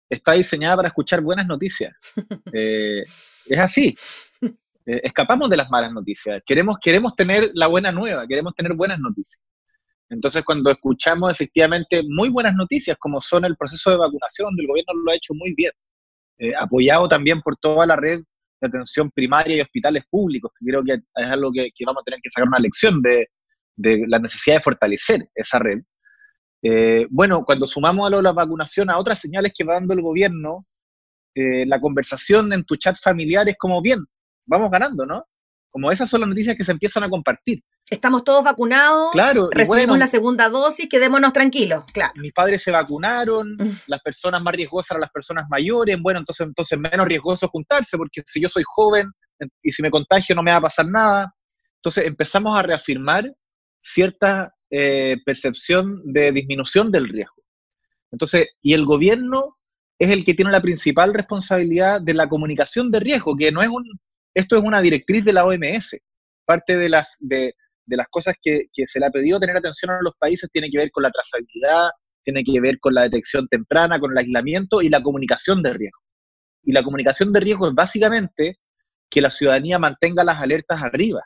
está 0.09 0.33
diseñada 0.33 0.77
para 0.77 0.87
escuchar 0.89 1.21
buenas 1.21 1.47
noticias. 1.47 1.93
Eh, 2.53 3.03
es 3.45 3.59
así. 3.59 3.95
Eh, 4.41 5.01
escapamos 5.03 5.49
de 5.49 5.57
las 5.57 5.69
malas 5.69 5.91
noticias. 5.91 6.41
Queremos, 6.45 6.77
queremos 6.81 7.13
tener 7.15 7.51
la 7.53 7.67
buena 7.67 7.91
nueva, 7.91 8.25
queremos 8.25 8.55
tener 8.55 8.73
buenas 8.73 8.99
noticias. 8.99 9.43
Entonces, 10.09 10.43
cuando 10.43 10.71
escuchamos 10.71 11.31
efectivamente 11.31 12.01
muy 12.07 12.29
buenas 12.29 12.55
noticias, 12.55 12.95
como 12.97 13.19
son 13.19 13.43
el 13.43 13.57
proceso 13.57 13.91
de 13.91 13.97
vacunación, 13.97 14.55
del 14.55 14.67
gobierno 14.67 14.93
lo 14.93 15.11
ha 15.11 15.15
hecho 15.15 15.33
muy 15.33 15.53
bien, 15.53 15.71
eh, 16.39 16.53
apoyado 16.57 17.07
también 17.09 17.41
por 17.41 17.57
toda 17.57 17.85
la 17.85 17.97
red 17.97 18.21
de 18.61 18.67
atención 18.67 19.11
primaria 19.11 19.57
y 19.57 19.61
hospitales 19.61 20.03
públicos, 20.09 20.51
que 20.57 20.65
creo 20.65 20.83
que 20.83 20.93
es 20.93 21.31
algo 21.31 21.51
que, 21.51 21.69
que 21.75 21.85
vamos 21.85 22.01
a 22.01 22.05
tener 22.05 22.21
que 22.23 22.29
sacar 22.29 22.47
una 22.47 22.59
lección 22.59 23.01
de, 23.01 23.27
de 23.75 24.05
la 24.07 24.19
necesidad 24.19 24.55
de 24.55 24.61
fortalecer 24.61 25.29
esa 25.35 25.59
red. 25.59 25.79
Eh, 26.63 27.05
bueno, 27.09 27.43
cuando 27.45 27.67
sumamos 27.67 28.07
a 28.07 28.09
lo 28.09 28.17
de 28.17 28.23
la 28.23 28.31
vacunación 28.33 28.89
a 28.89 28.97
otras 28.97 29.19
señales 29.19 29.51
que 29.55 29.63
va 29.63 29.75
dando 29.75 29.93
el 29.93 30.01
gobierno, 30.01 30.65
eh, 31.35 31.65
la 31.65 31.79
conversación 31.79 32.51
en 32.53 32.63
tu 32.65 32.75
chat 32.75 32.97
familiar 32.99 33.47
es 33.47 33.55
como, 33.57 33.81
bien, 33.81 34.03
vamos 34.45 34.71
ganando, 34.71 35.05
¿no? 35.05 35.23
Como 35.69 35.91
esas 35.91 36.09
son 36.09 36.21
las 36.21 36.29
noticias 36.29 36.55
que 36.55 36.63
se 36.63 36.71
empiezan 36.71 37.03
a 37.03 37.09
compartir. 37.09 37.61
Estamos 37.89 38.23
todos 38.23 38.43
vacunados, 38.43 39.11
Claro, 39.11 39.49
recibimos 39.51 39.87
bueno. 39.89 39.97
la 39.99 40.07
segunda 40.07 40.49
dosis, 40.49 40.89
quedémonos 40.89 41.31
tranquilos, 41.31 41.85
claro. 41.93 42.13
Mis 42.15 42.33
padres 42.33 42.63
se 42.63 42.71
vacunaron, 42.71 43.55
Mm. 43.55 43.77
las 43.87 44.01
personas 44.01 44.41
más 44.41 44.55
riesgosas 44.55 44.91
eran 44.91 45.01
las 45.01 45.11
personas 45.11 45.45
mayores, 45.49 45.97
bueno, 46.01 46.19
entonces, 46.19 46.47
entonces 46.47 46.79
menos 46.79 47.05
riesgoso 47.05 47.47
juntarse, 47.49 47.97
porque 47.97 48.23
si 48.25 48.41
yo 48.41 48.49
soy 48.49 48.63
joven 48.65 49.11
y 49.61 49.71
si 49.71 49.83
me 49.83 49.91
contagio 49.91 50.35
no 50.35 50.41
me 50.41 50.51
va 50.51 50.57
a 50.57 50.61
pasar 50.61 50.87
nada. 50.87 51.31
Entonces 51.75 52.05
empezamos 52.05 52.57
a 52.57 52.63
reafirmar 52.63 53.31
cierta 53.79 54.51
eh, 54.69 55.17
percepción 55.25 56.01
de 56.05 56.31
disminución 56.31 56.91
del 56.91 57.07
riesgo. 57.07 57.43
Entonces, 58.11 58.47
y 58.61 58.73
el 58.73 58.85
gobierno 58.85 59.57
es 59.99 60.09
el 60.09 60.23
que 60.23 60.33
tiene 60.33 60.51
la 60.51 60.61
principal 60.61 61.13
responsabilidad 61.13 62.01
de 62.01 62.13
la 62.13 62.29
comunicación 62.29 62.91
de 62.91 62.99
riesgo, 62.99 63.35
que 63.35 63.51
no 63.51 63.61
es 63.61 63.69
un, 63.69 63.83
esto 64.33 64.57
es 64.57 64.63
una 64.63 64.81
directriz 64.81 65.25
de 65.25 65.33
la 65.33 65.45
OMS. 65.45 65.97
Parte 66.45 66.77
de 66.77 66.89
las, 66.89 67.17
de, 67.19 67.53
las 67.87 68.07
cosas 68.09 68.35
que, 68.41 68.65
que 68.71 68.85
se 68.87 68.99
le 68.99 69.07
ha 69.07 69.11
pedido 69.11 69.39
tener 69.39 69.57
atención 69.57 69.91
a 69.91 70.01
los 70.01 70.13
países 70.17 70.49
tiene 70.51 70.69
que 70.69 70.77
ver 70.77 70.91
con 70.91 71.03
la 71.03 71.11
trazabilidad, 71.11 71.89
tiene 72.23 72.43
que 72.43 72.59
ver 72.59 72.79
con 72.79 72.93
la 72.93 73.03
detección 73.03 73.47
temprana, 73.47 73.99
con 73.99 74.11
el 74.11 74.17
aislamiento 74.17 74.81
y 74.81 74.89
la 74.89 75.01
comunicación 75.01 75.63
de 75.63 75.73
riesgo. 75.73 75.99
Y 76.63 76.73
la 76.73 76.83
comunicación 76.83 77.31
de 77.31 77.39
riesgo 77.39 77.67
es 77.67 77.73
básicamente 77.73 78.59
que 79.09 79.21
la 79.21 79.29
ciudadanía 79.29 79.79
mantenga 79.79 80.23
las 80.23 80.41
alertas 80.41 80.81
arriba. 80.83 81.21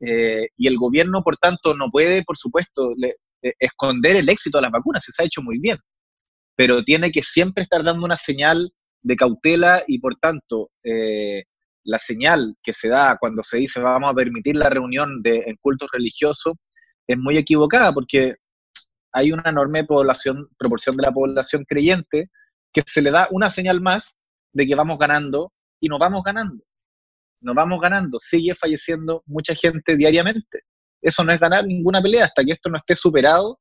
Eh, 0.00 0.48
y 0.56 0.68
el 0.68 0.76
gobierno, 0.78 1.22
por 1.22 1.36
tanto, 1.38 1.74
no 1.74 1.88
puede, 1.90 2.22
por 2.24 2.36
supuesto, 2.36 2.90
le- 2.96 3.16
eh, 3.42 3.52
esconder 3.58 4.16
el 4.16 4.28
éxito 4.28 4.58
de 4.58 4.62
las 4.62 4.70
vacunas, 4.72 5.04
se 5.06 5.22
ha 5.22 5.26
hecho 5.26 5.42
muy 5.42 5.58
bien, 5.60 5.78
pero 6.56 6.82
tiene 6.82 7.10
que 7.10 7.22
siempre 7.22 7.62
estar 7.64 7.84
dando 7.84 8.04
una 8.04 8.16
señal 8.16 8.72
de 9.02 9.16
cautela 9.16 9.84
y, 9.86 9.98
por 10.00 10.16
tanto, 10.16 10.70
eh, 10.84 11.44
la 11.84 11.98
señal 11.98 12.56
que 12.62 12.72
se 12.74 12.88
da 12.88 13.16
cuando 13.18 13.42
se 13.42 13.58
dice 13.58 13.80
vamos 13.80 14.10
a 14.10 14.14
permitir 14.14 14.56
la 14.56 14.68
reunión 14.70 15.22
de, 15.22 15.38
en 15.46 15.56
cultos 15.62 15.88
religiosos 15.92 16.54
es 17.08 17.16
muy 17.18 17.36
equivocada 17.38 17.92
porque 17.94 18.34
hay 19.12 19.32
una 19.32 19.48
enorme 19.50 19.84
población, 19.84 20.48
proporción 20.58 20.96
de 20.96 21.04
la 21.06 21.12
población 21.12 21.64
creyente 21.66 22.30
que 22.72 22.82
se 22.86 23.02
le 23.02 23.10
da 23.10 23.28
una 23.30 23.50
señal 23.50 23.80
más 23.80 24.16
de 24.52 24.66
que 24.66 24.74
vamos 24.74 24.98
ganando 24.98 25.52
y 25.80 25.88
nos 25.88 25.98
vamos 25.98 26.22
ganando. 26.24 26.62
Nos 27.40 27.54
vamos 27.54 27.80
ganando. 27.80 28.18
Sigue 28.20 28.54
falleciendo 28.54 29.22
mucha 29.26 29.54
gente 29.54 29.96
diariamente. 29.96 30.62
Eso 31.00 31.22
no 31.24 31.32
es 31.32 31.38
ganar 31.38 31.64
ninguna 31.66 32.02
pelea. 32.02 32.24
Hasta 32.24 32.44
que 32.44 32.52
esto 32.52 32.70
no 32.70 32.78
esté 32.78 32.96
superado, 32.96 33.58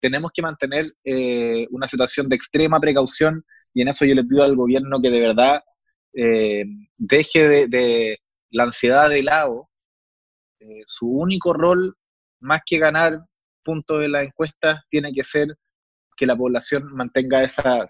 tenemos 0.00 0.32
que 0.34 0.42
mantener 0.42 0.92
eh, 1.04 1.66
una 1.70 1.88
situación 1.88 2.28
de 2.28 2.36
extrema 2.36 2.80
precaución 2.80 3.44
y 3.72 3.82
en 3.82 3.88
eso 3.88 4.04
yo 4.04 4.14
le 4.14 4.24
pido 4.24 4.42
al 4.42 4.56
gobierno 4.56 5.00
que 5.00 5.10
de 5.10 5.20
verdad 5.20 5.62
eh, 6.14 6.64
deje 6.96 7.48
de, 7.48 7.66
de 7.68 8.18
la 8.50 8.64
ansiedad 8.64 9.08
de 9.08 9.22
lado. 9.22 9.68
Eh, 10.60 10.82
su 10.86 11.08
único 11.08 11.52
rol, 11.52 11.96
más 12.40 12.60
que 12.66 12.78
ganar 12.78 13.20
puntos 13.64 14.00
de 14.00 14.08
las 14.08 14.24
encuestas, 14.24 14.80
tiene 14.90 15.12
que 15.12 15.24
ser 15.24 15.48
que 16.16 16.26
la 16.26 16.36
población 16.36 16.92
mantenga 16.94 17.42
esa 17.42 17.86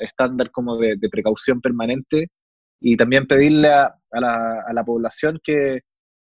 estándar 0.00 0.50
como 0.50 0.76
de, 0.78 0.96
de 0.96 1.08
precaución 1.08 1.60
permanente 1.60 2.28
y 2.80 2.96
también 2.96 3.26
pedirle 3.26 3.72
a, 3.72 3.94
a 4.16 4.72
la, 4.72 4.84
población 4.84 5.40
que, 5.42 5.80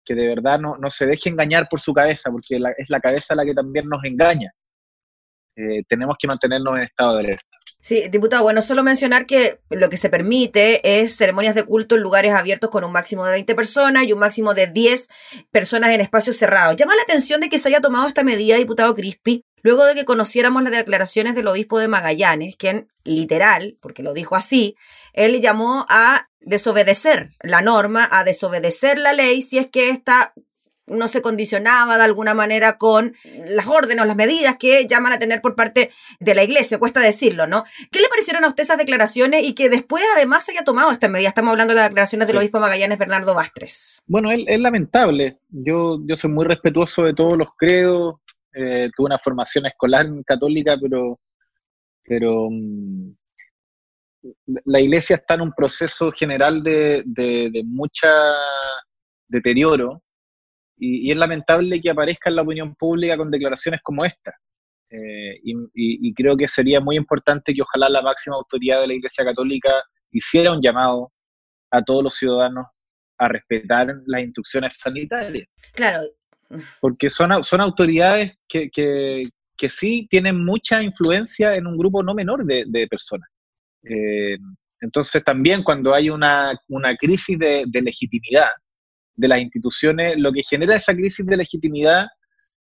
que 0.04 0.14
de 0.14 0.28
verdad 0.28 0.58
no, 0.58 0.76
no 0.76 0.90
se 0.90 1.06
deje 1.06 1.30
engañar 1.30 1.68
por 1.68 1.80
su 1.80 1.92
cabeza, 1.92 2.30
porque 2.30 2.56
es 2.56 2.90
la 2.90 3.00
cabeza 3.00 3.34
la 3.34 3.44
que 3.44 3.54
también 3.54 3.88
nos 3.88 4.04
engaña. 4.04 4.52
Eh, 5.56 5.82
tenemos 5.88 6.16
que 6.18 6.28
mantenernos 6.28 6.76
en 6.76 6.82
estado 6.82 7.14
de 7.14 7.20
alerta. 7.20 7.50
Sí, 7.82 8.08
diputado, 8.10 8.42
bueno, 8.42 8.60
solo 8.60 8.82
mencionar 8.82 9.24
que 9.24 9.60
lo 9.70 9.88
que 9.88 9.96
se 9.96 10.10
permite 10.10 11.00
es 11.00 11.16
ceremonias 11.16 11.54
de 11.54 11.64
culto 11.64 11.94
en 11.94 12.02
lugares 12.02 12.34
abiertos 12.34 12.68
con 12.68 12.84
un 12.84 12.92
máximo 12.92 13.24
de 13.24 13.32
20 13.32 13.54
personas 13.54 14.04
y 14.04 14.12
un 14.12 14.18
máximo 14.18 14.52
de 14.52 14.66
10 14.66 15.08
personas 15.50 15.90
en 15.90 16.02
espacios 16.02 16.36
cerrados. 16.36 16.76
Llama 16.76 16.94
la 16.94 17.02
atención 17.02 17.40
de 17.40 17.48
que 17.48 17.58
se 17.58 17.68
haya 17.68 17.80
tomado 17.80 18.06
esta 18.06 18.22
medida, 18.22 18.56
diputado 18.56 18.94
Crispi, 18.94 19.46
luego 19.62 19.86
de 19.86 19.94
que 19.94 20.04
conociéramos 20.04 20.62
las 20.62 20.72
declaraciones 20.72 21.34
del 21.34 21.48
obispo 21.48 21.78
de 21.78 21.88
Magallanes, 21.88 22.56
quien 22.56 22.88
literal, 23.02 23.78
porque 23.80 24.02
lo 24.02 24.12
dijo 24.12 24.36
así, 24.36 24.76
él 25.12 25.40
llamó 25.40 25.86
a 25.88 26.28
desobedecer 26.40 27.30
la 27.42 27.62
norma, 27.62 28.08
a 28.10 28.24
desobedecer 28.24 28.98
la 28.98 29.12
ley 29.12 29.42
si 29.42 29.58
es 29.58 29.66
que 29.66 29.90
esta 29.90 30.32
no 30.90 31.08
se 31.08 31.22
condicionaba 31.22 31.96
de 31.96 32.04
alguna 32.04 32.34
manera 32.34 32.76
con 32.76 33.14
las 33.46 33.66
órdenes 33.66 34.02
o 34.02 34.06
las 34.06 34.16
medidas 34.16 34.56
que 34.58 34.86
llaman 34.86 35.12
a 35.12 35.18
tener 35.18 35.40
por 35.40 35.54
parte 35.54 35.90
de 36.18 36.34
la 36.34 36.42
iglesia, 36.42 36.78
cuesta 36.78 37.00
decirlo, 37.00 37.46
¿no? 37.46 37.64
¿Qué 37.90 38.00
le 38.00 38.08
parecieron 38.08 38.44
a 38.44 38.48
usted 38.48 38.64
esas 38.64 38.78
declaraciones 38.78 39.44
y 39.44 39.54
que 39.54 39.68
después 39.68 40.02
además 40.16 40.44
se 40.44 40.52
haya 40.52 40.64
tomado 40.64 40.90
esta 40.90 41.08
medida? 41.08 41.28
Estamos 41.28 41.52
hablando 41.52 41.74
de 41.74 41.80
las 41.80 41.90
declaraciones 41.90 42.26
del 42.26 42.38
obispo 42.38 42.60
Magallanes, 42.60 42.98
Bernardo 42.98 43.34
Bastres. 43.34 44.02
Bueno, 44.06 44.30
es, 44.32 44.40
es 44.46 44.58
lamentable. 44.58 45.38
Yo, 45.48 45.98
yo 46.04 46.16
soy 46.16 46.30
muy 46.30 46.44
respetuoso 46.44 47.04
de 47.04 47.14
todos 47.14 47.36
los 47.38 47.48
credos. 47.56 48.16
eh, 48.52 48.90
tuve 48.96 49.06
una 49.06 49.18
formación 49.18 49.66
escolar 49.66 50.06
católica, 50.26 50.76
pero, 50.80 51.20
pero 52.02 52.48
mm, 52.50 53.12
la 54.66 54.80
iglesia 54.80 55.16
está 55.16 55.34
en 55.34 55.40
un 55.42 55.52
proceso 55.52 56.12
general 56.12 56.62
de, 56.62 57.02
de, 57.06 57.50
de 57.52 57.62
mucha 57.64 58.08
deterioro 59.28 60.02
y, 60.76 61.08
y 61.08 61.10
es 61.12 61.16
lamentable 61.16 61.80
que 61.80 61.90
aparezca 61.90 62.30
en 62.30 62.36
la 62.36 62.42
opinión 62.42 62.74
pública 62.74 63.16
con 63.16 63.30
declaraciones 63.30 63.80
como 63.82 64.04
esta. 64.04 64.32
Eh, 64.90 65.38
y, 65.44 65.52
y- 65.74 66.08
y 66.08 66.14
creo 66.14 66.36
que 66.36 66.48
sería 66.48 66.80
muy 66.80 66.96
importante 66.96 67.54
que 67.54 67.62
ojalá 67.62 67.88
la 67.88 68.02
máxima 68.02 68.36
autoridad 68.36 68.80
de 68.80 68.88
la 68.88 68.94
Iglesia 68.94 69.24
Católica 69.24 69.70
hiciera 70.10 70.52
un 70.52 70.60
llamado 70.60 71.12
a 71.70 71.80
todos 71.82 72.02
los 72.02 72.14
ciudadanos 72.16 72.66
a 73.18 73.28
respetar 73.28 73.94
las 74.06 74.22
instrucciones 74.22 74.76
sanitarias, 74.80 75.46
Claro, 75.74 76.02
porque 76.80 77.08
son, 77.10 77.30
au- 77.30 77.42
son 77.44 77.60
autoridades 77.60 78.32
que, 78.48 78.68
que, 78.70 79.28
que 79.56 79.70
sí 79.70 80.08
tienen 80.10 80.44
mucha 80.44 80.82
influencia 80.82 81.54
en 81.54 81.66
un 81.68 81.76
grupo 81.78 82.02
no 82.02 82.12
menor 82.14 82.44
de, 82.44 82.64
de 82.66 82.88
personas. 82.88 83.28
Eh, 83.82 84.36
entonces 84.80 85.22
también 85.24 85.62
cuando 85.62 85.94
hay 85.94 86.10
una, 86.10 86.58
una 86.68 86.96
crisis 86.96 87.38
de, 87.38 87.64
de 87.66 87.82
legitimidad 87.82 88.48
de 89.14 89.28
las 89.28 89.40
instituciones, 89.40 90.18
lo 90.18 90.32
que 90.32 90.42
genera 90.42 90.76
esa 90.76 90.94
crisis 90.94 91.24
de 91.26 91.36
legitimidad 91.36 92.06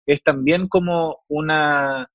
es 0.05 0.23
también 0.23 0.67
como 0.67 1.23
una... 1.27 2.07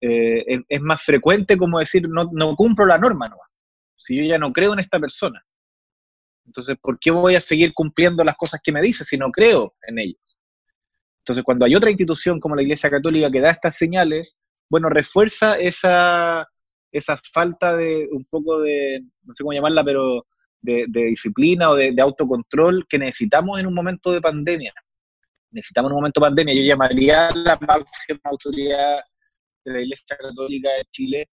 eh, 0.00 0.60
es, 0.68 0.80
más 0.80 1.02
frecuente 1.02 1.56
como 1.56 1.78
decir, 1.78 2.08
no, 2.08 2.28
no 2.32 2.54
cumplo 2.54 2.84
la 2.84 2.98
norma, 2.98 3.28
no. 3.28 3.36
Si 3.96 4.16
yo 4.16 4.22
ya 4.24 4.38
no 4.38 4.52
creo 4.52 4.72
en 4.72 4.80
esta 4.80 4.98
persona. 4.98 5.42
Entonces, 6.46 6.76
¿por 6.80 6.98
qué 6.98 7.10
voy 7.10 7.36
a 7.36 7.40
seguir 7.40 7.72
cumpliendo 7.72 8.24
las 8.24 8.36
cosas 8.36 8.60
que 8.62 8.72
me 8.72 8.82
dice 8.82 9.04
si 9.04 9.16
no 9.16 9.30
creo 9.30 9.74
en 9.86 9.98
ellos? 9.98 10.38
Entonces, 11.20 11.44
cuando 11.44 11.64
hay 11.64 11.74
otra 11.74 11.90
institución 11.90 12.40
como 12.40 12.56
la 12.56 12.62
Iglesia 12.62 12.90
Católica 12.90 13.30
que 13.30 13.40
da 13.40 13.50
estas 13.50 13.76
señales, 13.76 14.34
bueno, 14.68 14.88
refuerza 14.88 15.54
esa, 15.54 16.48
esa 16.92 17.20
falta 17.32 17.76
de 17.76 18.08
un 18.10 18.24
poco 18.24 18.60
de, 18.60 19.02
no 19.22 19.34
sé 19.34 19.42
cómo 19.42 19.52
llamarla, 19.52 19.84
pero 19.84 20.26
de, 20.60 20.86
disciplina 20.88 21.70
o 21.70 21.74
de, 21.74 21.92
de 21.92 22.02
autocontrol 22.02 22.86
que 22.88 22.98
necesitamos 22.98 23.60
en 23.60 23.66
un 23.66 23.74
momento 23.74 24.12
de 24.12 24.20
pandemia. 24.20 24.72
Necesitamos 25.52 25.90
en 25.90 25.94
un 25.94 26.00
momento 26.00 26.20
de 26.20 26.26
pandemia. 26.26 26.54
Yo 26.54 26.62
llamaría 26.62 27.28
a 27.28 27.34
la 27.34 27.58
máxima 27.60 28.20
autoridad 28.24 29.00
de 29.64 29.72
la 29.72 29.80
Iglesia 29.80 30.16
Católica 30.16 30.68
de 30.70 30.84
Chile 30.90 31.28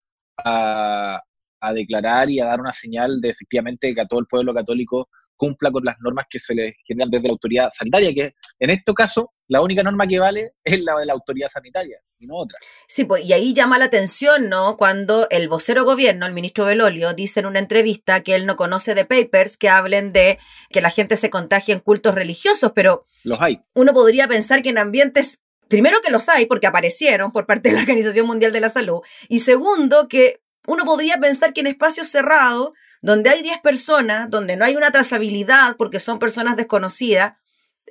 a, 0.44 1.20
a 1.60 1.72
declarar 1.72 2.30
y 2.30 2.40
a 2.40 2.46
dar 2.46 2.60
una 2.60 2.72
señal 2.72 3.20
de 3.20 3.30
efectivamente 3.30 3.94
que 3.94 4.00
a 4.00 4.06
todo 4.06 4.20
el 4.20 4.26
pueblo 4.26 4.52
católico 4.52 5.08
cumpla 5.37 5.70
con 5.70 5.85
las 5.85 5.97
normas 6.01 6.27
que 6.29 6.40
se 6.40 6.55
le 6.55 6.77
generan 6.87 7.11
desde 7.11 7.27
la 7.27 7.33
autoridad 7.33 7.68
sanitaria, 7.70 8.12
que 8.14 8.35
en 8.59 8.70
este 8.70 8.92
caso 8.94 9.33
la 9.49 9.62
única 9.62 9.83
norma 9.83 10.07
que 10.07 10.18
vale 10.18 10.53
es 10.64 10.81
la 10.81 10.97
de 10.97 11.07
la 11.07 11.12
autoridad 11.12 11.49
sanitaria 11.49 11.99
y 12.18 12.27
no 12.27 12.37
otra. 12.37 12.59
Sí, 12.88 13.05
pues, 13.05 13.25
y 13.25 13.33
ahí 13.33 13.53
llama 13.53 13.79
la 13.79 13.87
atención, 13.87 14.49
¿no? 14.49 14.77
Cuando 14.77 15.29
el 15.31 15.49
vocero 15.49 15.85
gobierno, 15.85 16.25
el 16.27 16.33
ministro 16.33 16.64
Belolio, 16.64 17.12
dice 17.12 17.40
en 17.40 17.47
una 17.47 17.59
entrevista 17.59 18.23
que 18.23 18.35
él 18.35 18.47
no 18.47 18.57
conoce 18.57 18.94
de 18.94 19.05
papers 19.05 19.57
que 19.57 19.68
hablen 19.68 20.12
de 20.12 20.38
que 20.70 20.81
la 20.81 20.90
gente 20.90 21.16
se 21.16 21.31
contagia 21.31 21.75
en 21.75 21.81
cultos 21.81 22.14
religiosos, 22.14 22.73
pero 22.75 23.05
Los 23.25 23.40
hay. 23.40 23.61
uno 23.75 23.92
podría 23.92 24.27
pensar 24.29 24.62
que 24.62 24.70
en 24.70 24.79
ambientes, 24.79 25.40
primero 25.68 26.01
que 26.01 26.11
los 26.11 26.29
hay 26.29 26.47
porque 26.47 26.66
aparecieron 26.66 27.33
por 27.33 27.47
parte 27.47 27.68
de 27.68 27.75
la 27.75 27.81
Organización 27.83 28.27
Mundial 28.27 28.53
de 28.53 28.61
la 28.61 28.68
Salud, 28.68 29.01
y 29.29 29.40
segundo 29.40 30.09
que 30.09 30.40
uno 30.66 30.85
podría 30.85 31.18
pensar 31.18 31.53
que 31.53 31.61
en 31.61 31.66
espacios 31.66 32.09
cerrados, 32.09 32.70
donde 33.04 33.28
hay 33.28 33.42
10 33.42 33.58
personas, 33.58 34.30
donde 34.30 34.56
no 34.56 34.64
hay 34.64 34.76
una 34.76 34.90
trazabilidad 34.90 35.76
porque 35.76 36.00
son 36.00 36.18
personas 36.18 36.56
desconocidas, 36.56 37.34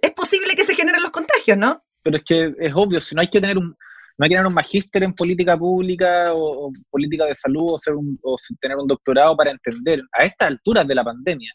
es 0.02 0.10
posible 0.10 0.56
que 0.56 0.63
se 0.63 0.73
generen 0.73 1.04
los 1.04 1.12
contagios, 1.12 1.56
¿no? 1.56 1.84
Pero 2.02 2.17
es 2.17 2.23
que 2.23 2.52
es 2.58 2.73
obvio, 2.73 2.99
si 2.99 3.13
no 3.13 3.21
hay 3.21 3.30
que 3.30 3.39
tener 3.39 3.60
un, 3.60 3.67
no 4.17 4.23
hay 4.23 4.30
que 4.30 4.36
tener 4.36 4.47
un 4.47 4.56
magíster 4.56 5.04
en 5.04 5.13
política 5.13 5.56
pública 5.56 6.34
o, 6.34 6.71
política 6.89 7.28
de 7.28 7.36
salud 7.36 7.73
o, 7.73 7.78
ser 7.78 7.93
un- 7.93 8.17
o 8.23 8.38
tener 8.60 8.76
un 8.76 8.88
doctorado 8.88 9.38
para 9.38 9.52
entender 9.52 10.02
a 10.13 10.23
estas 10.23 10.47
alturas 10.47 10.88
de 10.88 10.95
la 10.95 11.04
pandemia 11.04 11.54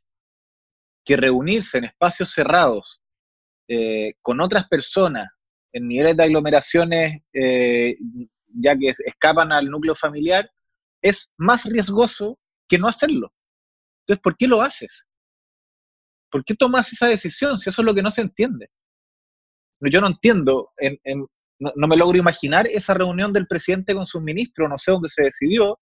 que 1.05 1.17
reunirse 1.17 1.79
en 1.79 1.87
espacios 1.87 2.31
cerrados 2.31 3.03
eh, 3.67 4.13
con 4.23 4.41
otras 4.41 4.69
personas 4.69 5.27
en 5.73 5.89
niveles 5.89 6.17
de 6.17 6.23
aglomeraciones, 6.23 7.23
eh, 7.33 7.97
ya 8.55 8.77
que 8.79 8.95
escapan 9.05 9.51
al 9.51 9.67
núcleo 9.69 9.97
familiar, 9.97 10.49
es 11.03 11.33
más 11.37 11.65
riesgoso 11.65 12.39
que 12.69 12.79
no 12.79 12.87
hacerlo. 12.87 13.33
Entonces, 14.09 14.23
¿por 14.23 14.37
qué 14.39 14.47
lo 14.47 14.63
haces? 14.63 15.05
¿Por 16.31 16.43
qué 16.45 16.55
tomas 16.55 16.91
esa 16.93 17.07
decisión 17.09 17.59
si 17.59 17.69
eso 17.69 17.83
es 17.83 17.87
lo 17.87 17.95
que 17.95 18.03
no 18.03 18.11
se 18.11 18.23
entiende? 18.23 18.71
Yo 19.81 20.01
no 20.01 20.09
entiendo, 20.09 20.71
en- 20.79 21.27
no 21.59 21.87
me 21.87 21.97
logro 21.97 22.17
imaginar 22.17 22.67
esa 22.69 22.95
reunión 22.95 23.33
del 23.33 23.47
presidente 23.47 23.95
con 23.95 24.07
sus 24.07 24.23
ministros, 24.23 24.69
no 24.69 24.79
sé 24.79 24.93
dónde 24.93 25.09
se 25.09 25.25
decidió, 25.25 25.79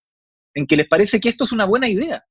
en 0.55 0.67
que 0.67 0.77
les 0.77 0.89
parece 0.89 1.21
que 1.21 1.29
esto 1.29 1.45
es 1.45 1.53
una 1.53 1.67
buena 1.67 1.89
idea. 1.89 2.25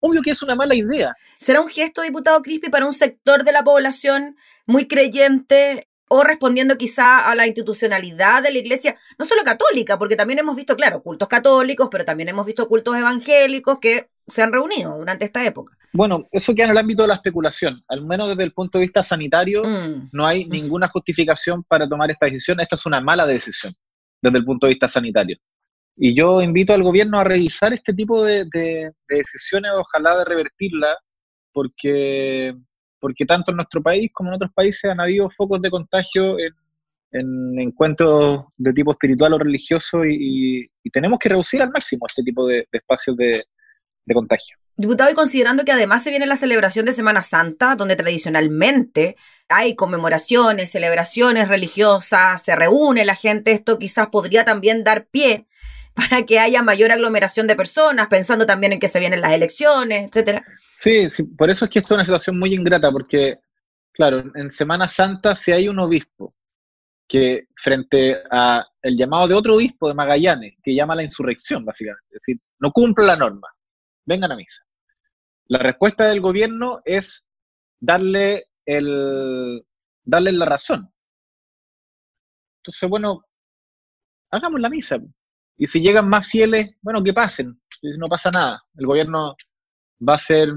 Obvio 0.00 0.20
que 0.22 0.30
es 0.30 0.42
una 0.42 0.54
mala 0.54 0.74
idea. 0.74 1.14
¿Será 1.38 1.60
un 1.60 1.68
gesto, 1.68 2.02
diputado 2.02 2.42
Crispi, 2.42 2.68
para 2.70 2.86
un 2.86 2.92
sector 2.92 3.42
de 3.42 3.52
la 3.52 3.64
población 3.64 4.36
muy 4.66 4.86
creyente 4.86 5.87
o 6.08 6.22
respondiendo 6.24 6.76
quizá 6.78 7.30
a 7.30 7.34
la 7.34 7.46
institucionalidad 7.46 8.42
de 8.42 8.50
la 8.52 8.58
iglesia, 8.58 8.96
no 9.18 9.24
solo 9.24 9.42
católica, 9.44 9.98
porque 9.98 10.16
también 10.16 10.38
hemos 10.38 10.56
visto, 10.56 10.74
claro, 10.76 11.02
cultos 11.02 11.28
católicos, 11.28 11.88
pero 11.90 12.04
también 12.04 12.28
hemos 12.30 12.46
visto 12.46 12.66
cultos 12.68 12.96
evangélicos 12.96 13.78
que 13.78 14.08
se 14.26 14.42
han 14.42 14.52
reunido 14.52 14.98
durante 14.98 15.24
esta 15.24 15.44
época? 15.44 15.76
Bueno, 15.92 16.26
eso 16.30 16.54
queda 16.54 16.66
en 16.66 16.70
el 16.72 16.78
ámbito 16.78 17.02
de 17.02 17.08
la 17.08 17.14
especulación, 17.14 17.82
al 17.88 18.04
menos 18.04 18.28
desde 18.28 18.42
el 18.44 18.52
punto 18.52 18.78
de 18.78 18.82
vista 18.82 19.02
sanitario. 19.02 19.62
Mm. 19.64 20.10
no 20.12 20.26
hay 20.26 20.44
Mm. 20.44 20.50
ninguna 20.50 20.88
justificación 20.88 21.64
para 21.64 21.88
tomar 21.88 22.10
esta 22.10 22.26
decisión. 22.26 22.60
Esta 22.60 22.76
es 22.76 22.84
una 22.86 23.00
mala 23.00 23.26
decisión 23.26 23.72
desde 24.20 24.38
el 24.38 24.44
punto 24.44 24.66
de 24.66 24.72
vista 24.74 24.86
sanitario. 24.88 25.38
Y 25.96 26.14
yo 26.14 26.40
invito 26.42 26.72
al 26.74 26.82
gobierno 26.82 27.18
a 27.18 27.24
revisar 27.24 27.72
este 27.72 27.92
tipo 27.94 28.22
de, 28.22 28.44
de- 28.52 28.92
de 29.08 29.16
decisiones, 29.16 29.72
ojalá 29.76 30.16
de 30.18 30.24
revertirla, 30.26 30.96
porque, 31.52 32.54
porque 33.00 33.24
tanto 33.24 33.50
en 33.50 33.56
nuestro 33.56 33.82
país 33.82 34.10
como 34.12 34.30
en 34.30 34.36
otros 34.36 34.52
países 34.52 34.90
han 34.90 35.00
habido 35.00 35.30
focos 35.30 35.60
de 35.62 35.70
contagio 35.70 36.38
en, 36.38 36.52
en 37.12 37.58
encuentros 37.60 38.44
de 38.56 38.72
tipo 38.72 38.92
espiritual 38.92 39.34
o 39.34 39.38
religioso 39.38 40.04
y, 40.04 40.70
tenemos 40.90 41.18
que 41.18 41.28
reducir 41.28 41.60
al 41.60 41.70
máximo 41.70 42.06
este 42.08 42.22
tipo 42.22 42.46
de, 42.46 42.66
espacios 42.72 43.14
de 43.14 43.44
contagio. 44.14 44.56
Diputado, 44.80 45.10
y 45.10 45.14
considerando 45.14 45.64
que 45.64 45.72
además 45.72 46.04
se 46.04 46.10
viene 46.10 46.24
la 46.24 46.36
celebración 46.36 46.86
de 46.86 46.92
Semana 46.92 47.20
Santa, 47.20 47.74
donde 47.74 47.96
tradicionalmente 47.96 49.16
hay 49.48 49.74
conmemoraciones, 49.74 50.70
celebraciones 50.70 51.48
religiosas, 51.48 52.40
se 52.40 52.54
reúne 52.54 53.04
la 53.04 53.16
gente, 53.16 53.50
esto 53.50 53.76
quizás 53.80 54.06
podría 54.06 54.44
también 54.44 54.84
dar 54.84 55.06
pie 55.06 55.48
para 55.98 56.24
que 56.24 56.38
haya 56.38 56.62
mayor 56.62 56.92
aglomeración 56.92 57.48
de 57.48 57.56
personas, 57.56 58.06
pensando 58.06 58.46
también 58.46 58.72
en 58.72 58.78
que 58.78 58.86
se 58.86 59.00
vienen 59.00 59.20
las 59.20 59.32
elecciones, 59.32 60.08
etcétera. 60.08 60.44
Sí, 60.72 61.10
sí, 61.10 61.24
por 61.24 61.50
eso 61.50 61.64
es 61.64 61.70
que 61.72 61.80
esto 61.80 61.94
es 61.94 61.96
una 61.96 62.04
situación 62.04 62.38
muy 62.38 62.54
ingrata, 62.54 62.92
porque, 62.92 63.40
claro, 63.92 64.22
en 64.36 64.48
Semana 64.48 64.88
Santa, 64.88 65.34
si 65.34 65.50
hay 65.50 65.66
un 65.66 65.80
obispo 65.80 66.36
que 67.08 67.48
frente 67.56 68.16
a 68.30 68.64
el 68.80 68.96
llamado 68.96 69.26
de 69.26 69.34
otro 69.34 69.56
obispo 69.56 69.88
de 69.88 69.94
Magallanes, 69.94 70.54
que 70.62 70.72
llama 70.72 70.92
a 70.92 70.96
la 70.96 71.02
insurrección, 71.02 71.64
básicamente, 71.64 72.06
es 72.10 72.22
decir, 72.24 72.40
no 72.60 72.70
cumple 72.70 73.04
la 73.04 73.16
norma, 73.16 73.48
vengan 74.04 74.30
a 74.30 74.36
misa. 74.36 74.62
La 75.46 75.58
respuesta 75.58 76.04
del 76.04 76.20
gobierno 76.20 76.80
es 76.84 77.26
darle, 77.80 78.46
el, 78.64 79.66
darle 80.04 80.30
la 80.30 80.44
razón. 80.44 80.92
Entonces, 82.62 82.88
bueno, 82.88 83.24
hagamos 84.30 84.60
la 84.60 84.70
misa. 84.70 84.98
Y 85.58 85.66
si 85.66 85.80
llegan 85.80 86.08
más 86.08 86.28
fieles, 86.28 86.70
bueno, 86.80 87.02
que 87.02 87.12
pasen, 87.12 87.60
no 87.98 88.08
pasa 88.08 88.30
nada. 88.30 88.62
El 88.76 88.86
gobierno 88.86 89.36
va 90.06 90.14
a 90.14 90.18
ser 90.18 90.48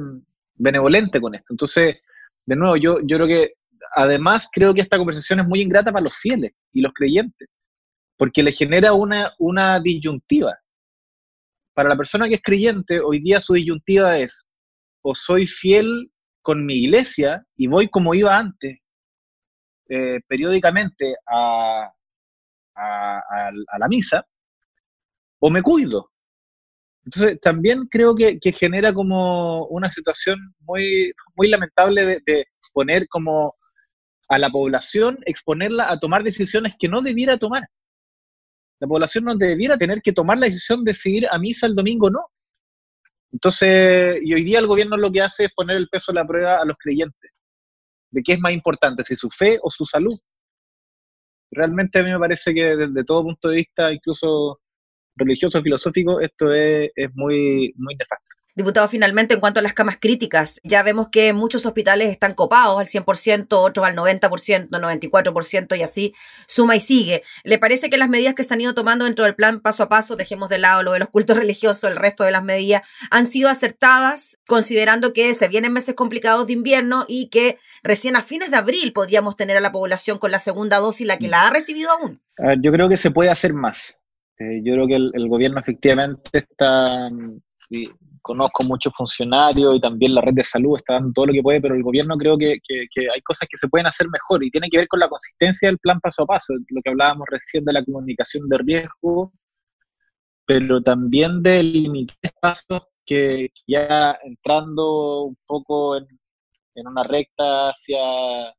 benevolente 0.56 1.20
con 1.20 1.34
esto. 1.36 1.48
Entonces, 1.50 1.98
de 2.46 2.56
nuevo, 2.56 2.78
yo, 2.78 3.00
yo 3.04 3.18
creo 3.18 3.28
que 3.28 3.54
además 3.96 4.48
creo 4.52 4.74
que 4.74 4.82
esta 4.82 4.98
conversación 4.98 5.40
es 5.40 5.48
muy 5.48 5.62
ingrata 5.62 5.92
para 5.92 6.04
los 6.04 6.16
fieles 6.16 6.52
y 6.72 6.82
los 6.82 6.94
creyentes, 6.94 7.50
porque 8.16 8.44
le 8.44 8.52
genera 8.52 8.94
una, 8.94 9.34
una 9.40 9.80
disyuntiva. 9.80 10.58
Para 11.74 11.90
la 11.90 11.98
persona 11.98 12.28
que 12.28 12.36
es 12.36 12.42
creyente, 12.42 13.00
hoy 13.00 13.20
día 13.20 13.40
su 13.40 13.54
disyuntiva 13.54 14.20
es, 14.20 14.46
o 15.02 15.16
soy 15.16 15.48
fiel 15.48 16.12
con 16.42 16.66
mi 16.66 16.76
iglesia 16.76 17.44
y 17.56 17.68
voy 17.68 17.88
como 17.88 18.14
iba 18.14 18.38
antes, 18.38 18.78
eh, 19.90 20.20
periódicamente 20.28 21.16
a, 21.28 21.92
a, 22.76 23.52
la 23.80 23.88
misa, 23.88 24.26
o 25.42 25.50
me 25.50 25.62
cuido. 25.62 26.12
Entonces, 27.04 27.40
también 27.42 27.88
creo 27.90 28.16
que, 28.16 28.40
que, 28.40 28.52
genera 28.52 28.94
como 28.94 29.66
una 29.68 29.92
situación 29.92 30.54
muy, 30.60 31.12
muy 31.36 31.48
lamentable 31.48 32.06
de, 32.06 32.22
de, 32.26 32.46
poner 32.74 33.08
como 33.10 33.56
a 34.30 34.38
la 34.38 34.50
población, 34.50 35.18
exponerla 35.26 35.92
a 35.92 36.00
tomar 36.00 36.24
decisiones 36.24 36.74
que 36.80 36.88
no 36.88 37.02
debiera 37.02 37.38
tomar. 37.38 37.64
La 38.80 38.88
población 38.88 39.26
no 39.26 39.36
debiera 39.36 39.78
tener 39.78 40.02
que 40.02 40.14
tomar 40.14 40.38
la 40.38 40.46
decisión 40.46 40.84
de 40.86 40.94
seguir 40.94 41.28
a 41.30 41.38
misa 41.40 41.66
el 41.66 41.76
domingo, 41.76 42.10
no. 42.10 42.22
Entonces, 43.32 44.20
y 44.24 44.34
hoy 44.34 44.44
día 44.44 44.60
el 44.60 44.68
gobierno 44.68 44.96
lo 44.96 45.12
que 45.12 45.22
hace 45.22 45.46
es 45.46 45.52
poner 45.54 45.78
el 45.78 45.90
peso 45.90 46.12
de 46.12 46.20
la 46.20 46.28
prueba 46.28 46.62
a 46.62 46.66
los 46.66 46.78
creyentes, 46.78 47.32
de 48.12 48.22
qué 48.22 48.34
es 48.34 48.40
más 48.40 48.54
importante, 48.54 49.04
si 49.04 49.16
su 49.16 49.30
fe 49.30 49.60
o 49.62 49.72
su 49.72 49.86
salud. 49.86 50.18
Realmente 51.52 52.00
a 52.00 52.04
mí 52.04 52.12
me 52.12 52.20
parece 52.20 52.54
que 52.54 52.76
desde 52.78 53.04
todo 53.04 53.24
punto 53.24 53.50
de 53.50 53.58
vista, 53.58 53.92
incluso 53.92 54.61
religioso, 55.24 55.62
filosófico, 55.62 56.20
esto 56.20 56.54
es, 56.54 56.92
es 56.96 57.10
muy, 57.16 57.74
muy 57.78 57.96
nefasto. 57.96 58.32
Diputado, 58.54 58.86
finalmente, 58.90 59.34
en 59.34 59.40
cuanto 59.40 59.62
a 59.62 59.64
las 59.64 59.74
camas 59.74 59.98
críticas, 59.98 60.60
ya 60.66 60.84
vemos 60.84 61.08
que 61.08 61.32
muchos 61.32 61.66
hospitales 61.66 62.10
están 62.10 62.34
copados 62.34 62.78
al 62.78 62.86
100%, 62.86 63.48
otros 63.52 63.86
al 63.86 63.96
90%, 63.96 64.68
94% 64.70 65.78
y 65.78 65.84
así 65.84 66.14
suma 66.48 66.76
y 66.76 66.82
sigue. 66.82 67.24
¿Le 67.46 67.60
parece 67.60 67.90
que 67.90 67.98
las 67.98 68.10
medidas 68.10 68.34
que 68.34 68.44
se 68.44 68.54
han 68.54 68.60
ido 68.60 68.74
tomando 68.74 69.06
dentro 69.06 69.24
del 69.24 69.36
plan 69.36 69.62
paso 69.62 69.84
a 69.84 69.90
paso, 69.90 70.18
dejemos 70.18 70.50
de 70.50 70.58
lado 70.58 70.84
lo 70.84 70.92
de 70.92 71.00
los 71.00 71.08
cultos 71.08 71.38
religiosos, 71.38 71.86
el 71.86 71.96
resto 71.96 72.26
de 72.26 72.32
las 72.32 72.44
medidas, 72.44 72.82
han 73.10 73.26
sido 73.26 73.48
acertadas, 73.48 74.38
considerando 74.46 75.14
que 75.14 75.34
se 75.34 75.48
vienen 75.48 75.72
meses 75.72 75.96
complicados 75.96 76.48
de 76.48 76.54
invierno 76.54 77.06
y 77.08 77.30
que 77.30 77.58
recién 77.84 78.18
a 78.18 78.22
fines 78.22 78.52
de 78.52 78.58
abril 78.58 78.92
podríamos 78.92 79.38
tener 79.38 79.56
a 79.56 79.62
la 79.62 79.72
población 79.72 80.18
con 80.18 80.30
la 80.30 80.40
segunda 80.40 80.80
dosis, 80.80 81.08
la 81.08 81.18
que 81.18 81.30
la 81.30 81.48
ha 81.48 81.52
recibido 81.52 81.90
aún? 81.92 82.22
Ver, 82.38 82.60
yo 82.62 82.74
creo 82.74 82.90
que 82.90 82.98
se 82.98 83.12
puede 83.12 83.30
hacer 83.30 83.54
más. 83.54 84.01
Eh, 84.42 84.62
yo 84.64 84.74
creo 84.74 84.88
que 84.88 84.96
el, 84.96 85.30
gobierno 85.30 85.60
efectivamente 85.60 86.30
está... 86.34 87.10
Y, 87.70 87.90
conozco 88.24 88.64
muchos 88.64 88.94
funcionarios 88.94 89.76
y 89.76 89.82
también 89.82 90.14
la 90.14 90.22
red 90.22 90.34
de 90.34 90.44
salud 90.44 90.78
está 90.78 90.94
dando 90.94 91.12
todo 91.12 91.26
lo 91.26 91.34
que 91.34 91.42
puede, 91.42 91.60
pero 91.60 91.74
el 91.74 91.82
gobierno 91.82 92.16
creo 92.18 92.38
que, 92.38 92.60
hay 92.70 93.22
cosas 93.22 93.48
que 93.50 93.58
se 93.58 93.68
pueden 93.68 93.88
hacer 93.88 94.08
mejor 94.10 94.44
y 94.44 94.52
tiene 94.52 94.70
que 94.70 94.78
ver 94.78 94.88
con 94.88 95.00
la 95.00 95.08
consistencia 95.08 95.68
del 95.68 95.80
plan 95.80 96.00
paso 96.00 96.22
a 96.22 96.28
paso, 96.28 96.54
lo 96.54 96.82
que 96.84 96.92
hablábamos 96.92 97.26
recién 97.32 97.66
de 97.66 97.74
la 97.74 97.84
comunicación 97.84 98.48
de 98.48 98.58
riesgo, 98.60 99.34
pero 100.46 100.84
también 100.84 101.42
de 101.42 101.64
limitar 101.64 102.16
espacios 102.22 102.84
que 103.06 103.50
ya 103.66 104.16
entrando 104.24 105.24
un 105.24 105.38
poco 105.48 105.98
en, 105.98 106.06
en 106.76 106.88
una 106.88 107.04
recta 107.04 107.70
hacia 107.70 108.54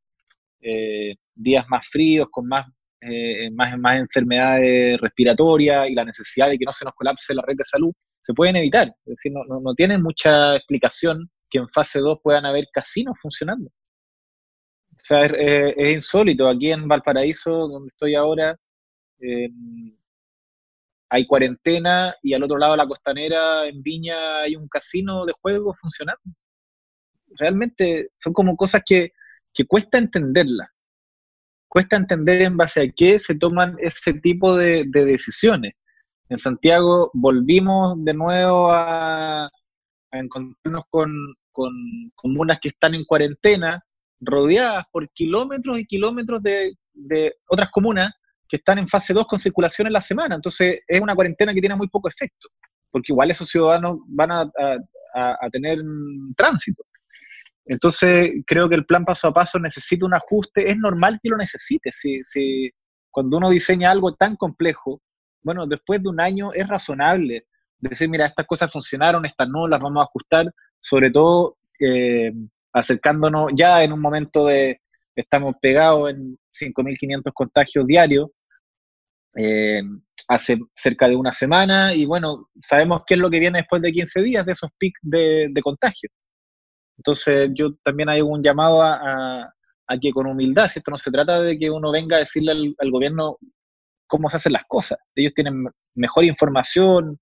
eh, 0.61 1.15
días 1.35 1.65
más 1.69 1.87
fríos, 1.89 2.29
con 2.31 2.49
más, 2.49 2.67
eh, 3.03 3.51
más, 3.51 3.77
más 3.79 3.99
enfermedades 3.99 5.01
respiratorias 5.01 5.89
y 5.89 5.95
la 5.95 6.05
necesidad 6.05 6.49
de 6.49 6.59
que 6.59 6.65
no 6.65 6.73
se 6.73 6.85
nos 6.85 6.95
colapse 6.95 7.35
la 7.35 7.43
red 7.47 7.57
de 7.57 7.65
salud, 7.65 7.93
se 8.21 8.35
pueden 8.35 8.57
evitar. 8.57 8.89
Es 8.89 9.17
decir, 9.17 9.33
no, 9.33 9.45
no, 9.49 9.61
no 9.61 9.75
tiene 9.75 9.99
mucha 9.99 10.57
explicación 10.57 11.31
que 11.51 11.59
en 11.59 11.69
fase 11.69 12.01
2 12.01 12.19
puedan 12.23 12.47
haber 12.47 12.67
casinos 12.73 13.15
funcionando. 13.21 13.71
O 14.93 14.99
sea, 14.99 15.25
es, 15.27 15.91
insólito. 15.91 16.49
Aquí 16.49 16.71
en 16.71 16.87
Valparaíso, 16.87 17.51
donde 17.69 17.89
estoy 17.89 18.15
ahora, 18.15 18.57
eh, 19.21 19.49
hay 21.11 21.27
cuarentena 21.27 22.15
y 22.23 22.35
al 22.35 22.43
otro 22.43 22.59
lado 22.59 22.73
de 22.73 22.79
la 22.79 22.87
costanera, 22.87 23.67
en 23.67 23.83
Viña, 23.83 24.41
hay 24.41 24.57
un 24.57 24.69
casino 24.69 25.25
de 25.27 25.33
juego 25.41 25.73
funcionando. 25.75 26.23
Realmente 27.39 28.11
son 28.23 28.33
como 28.33 28.57
cosas 28.57 28.83
que, 28.85 29.13
que 29.53 29.67
cuesta 29.67 29.99
entenderlas. 29.99 30.69
Cuesta 31.73 31.97
entender 31.97 32.43
en 32.43 32.57
base 32.57 32.83
a 32.83 32.93
qué 32.95 33.19
se 33.19 33.35
toman 33.35 33.77
ese 33.79 34.13
tipo 34.15 34.55
de, 34.57 34.85
de 34.89 35.05
decisiones 35.07 35.73
en 36.33 36.39
Santiago 36.39 37.11
volvimos 37.13 38.03
de 38.03 38.15
nuevo 38.15 38.73
a, 38.73 39.51
encontrarnos 40.13 40.85
con, 40.91 41.11
con, 41.53 41.73
comunas 42.15 42.59
que 42.61 42.69
están 42.69 42.95
en 42.95 43.05
cuarentena, 43.05 43.83
rodeadas 44.21 44.85
por 44.91 45.09
kilómetros 45.11 45.79
y 45.79 45.87
kilómetros 45.87 46.43
de, 46.43 46.73
de, 46.95 47.35
otras 47.49 47.71
comunas 47.71 48.11
que 48.49 48.57
están 48.57 48.79
en 48.79 48.89
fase 48.89 49.13
2 49.13 49.27
con 49.27 49.39
circulación 49.39 49.87
en 49.87 49.93
la 49.93 50.01
semana. 50.01 50.35
Entonces 50.35 50.81
es 50.87 51.01
una 51.01 51.15
cuarentena 51.15 51.53
que 51.53 51.61
tiene 51.61 51.77
muy 51.77 51.89
poco 51.89 52.09
efecto, 52.09 52.49
porque 52.91 53.13
igual 53.13 53.31
esos 53.31 53.49
ciudadanos 53.49 53.99
van 54.07 54.33
a, 54.33 54.51
a 55.15 55.51
tener 55.51 55.79
tránsito. 56.35 56.83
Entonces 57.65 58.31
creo 58.47 58.69
que 58.69 58.75
el 58.75 58.87
plan 58.87 59.05
paso 59.05 59.29
a 59.29 59.35
paso 59.35 59.59
necesita 59.59 60.07
un 60.07 60.15
ajuste, 60.15 60.69
es 60.69 60.77
normal 60.77 61.19
que 61.23 61.31
lo 61.31 61.37
necesite. 61.37 61.91
Si, 61.93 62.21
si 62.23 62.71
cuando 63.11 63.37
uno 63.37 63.51
diseña 63.51 63.91
algo 63.91 64.15
tan 64.15 64.37
complejo, 64.37 65.01
bueno, 65.43 65.67
después 65.67 66.03
de 66.03 66.09
un 66.09 66.21
año 66.21 66.53
es 66.53 66.67
razonable 66.67 67.47
decir, 67.79 68.09
mira, 68.09 68.27
estas 68.27 68.47
cosas 68.47 68.71
funcionaron, 68.71 69.25
estas 69.27 69.49
no, 69.49 69.67
las 69.67 69.81
vamos 69.81 70.01
a 70.01 70.05
ajustar, 70.05 70.47
sobre 70.81 71.11
todo 71.11 71.57
eh, 71.81 72.33
acercándonos 72.73 73.51
ya 73.55 73.83
en 73.83 73.93
un 73.93 74.01
momento 74.01 74.47
de, 74.47 74.81
estamos 75.17 75.57
pegados 75.61 76.11
en 76.11 76.39
5.500 76.53 77.33
contagios 77.35 77.87
diarios 77.87 78.31
eh, 79.37 79.83
hace 80.29 80.59
cerca 80.75 81.09
de 81.09 81.17
una 81.17 81.33
semana 81.33 81.95
y 81.95 82.05
bueno, 82.05 82.49
sabemos 82.63 83.03
qué 83.07 83.15
es 83.15 83.21
lo 83.21 83.31
que 83.31 83.41
viene 83.41 83.59
después 83.59 83.83
de 83.83 83.93
15 83.93 84.23
días 84.23 84.47
de 84.47 84.53
esos 84.53 84.71
picos 84.79 85.01
de, 85.03 85.49
de 85.51 85.63
contagio. 85.63 86.09
Entonces 86.99 87.51
yo 87.55 87.75
también 87.85 88.09
hay 88.09 88.21
un 88.23 88.43
llamado 88.43 88.83
a, 88.83 88.95
a- 89.45 89.55
que 90.01 90.11
con 90.11 90.27
humildad, 90.27 90.69
si 90.69 90.79
esto 90.79 90.91
no 90.91 90.97
se 90.97 91.11
trata 91.11 91.43
de 91.43 91.59
que 91.59 91.71
uno 91.71 91.91
venga 91.93 92.17
a 92.17 92.21
decirle 92.21 92.75
al, 92.79 92.91
gobierno 92.91 93.37
cómo 94.07 94.31
se 94.31 94.37
hacen 94.37 94.55
las 94.55 94.65
cosas. 94.67 94.99
Ellos 95.15 95.35
tienen 95.35 95.67
mejor 95.95 96.25
información, 96.25 97.21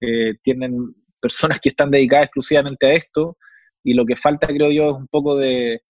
eh, 0.00 0.34
tienen 0.42 0.94
personas 1.20 1.58
que 1.60 1.70
están 1.70 1.90
dedicadas 1.90 2.26
exclusivamente 2.26 2.86
a 2.86 2.92
esto 2.92 3.38
y 3.82 3.94
lo 3.94 4.04
que 4.04 4.16
falta 4.16 4.46
creo 4.48 4.70
yo 4.70 4.90
es 4.90 4.96
un 4.96 5.08
poco 5.08 5.36
de, 5.38 5.80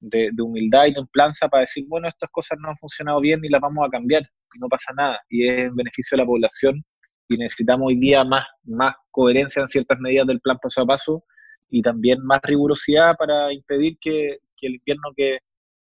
de, 0.00 0.30
de 0.32 0.42
humildad 0.42 0.86
y 0.86 0.94
templanza 0.94 1.48
para 1.48 1.60
decir, 1.62 1.84
bueno, 1.86 2.08
estas 2.08 2.30
cosas 2.30 2.58
no 2.60 2.68
han 2.70 2.76
funcionado 2.76 3.20
bien 3.20 3.44
y 3.44 3.48
las 3.48 3.60
vamos 3.60 3.86
a 3.86 3.90
cambiar 3.90 4.22
y 4.54 4.58
no 4.58 4.68
pasa 4.68 4.92
nada 4.96 5.20
y 5.28 5.46
es 5.46 5.58
en 5.60 5.76
beneficio 5.76 6.16
de 6.16 6.22
la 6.22 6.26
población 6.26 6.82
y 7.28 7.36
necesitamos 7.36 7.86
hoy 7.88 8.00
día 8.00 8.24
más, 8.24 8.44
más 8.64 8.94
coherencia 9.12 9.60
en 9.60 9.68
ciertas 9.68 10.00
medidas 10.00 10.26
del 10.26 10.40
plan 10.40 10.58
paso 10.60 10.82
a 10.82 10.86
paso 10.86 11.24
y 11.70 11.82
también 11.82 12.22
más 12.22 12.40
rigurosidad 12.42 13.16
para 13.16 13.52
impedir 13.52 13.96
que, 14.00 14.38
que 14.56 14.66
el 14.66 14.74
invierno 14.74 15.10
que, 15.16 15.38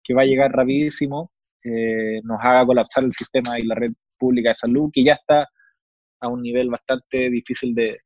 que 0.04 0.14
va 0.14 0.24
a 0.24 0.26
llegar 0.26 0.52
rapidísimo 0.52 1.32
eh, 1.64 2.22
nos 2.24 2.40
haga 2.42 2.66
colapsar 2.66 3.04
el 3.04 3.14
sistema 3.14 3.60
y 3.60 3.64
la 3.64 3.76
red 3.76 3.92
pública 4.18 4.50
de 4.50 4.56
salud, 4.56 4.90
que 4.94 5.04
ya 5.04 5.14
está 5.14 5.48
a 6.22 6.28
un 6.28 6.42
nivel 6.42 6.70
bastante 6.70 7.30
difícil 7.30 7.74
de, 7.76 8.00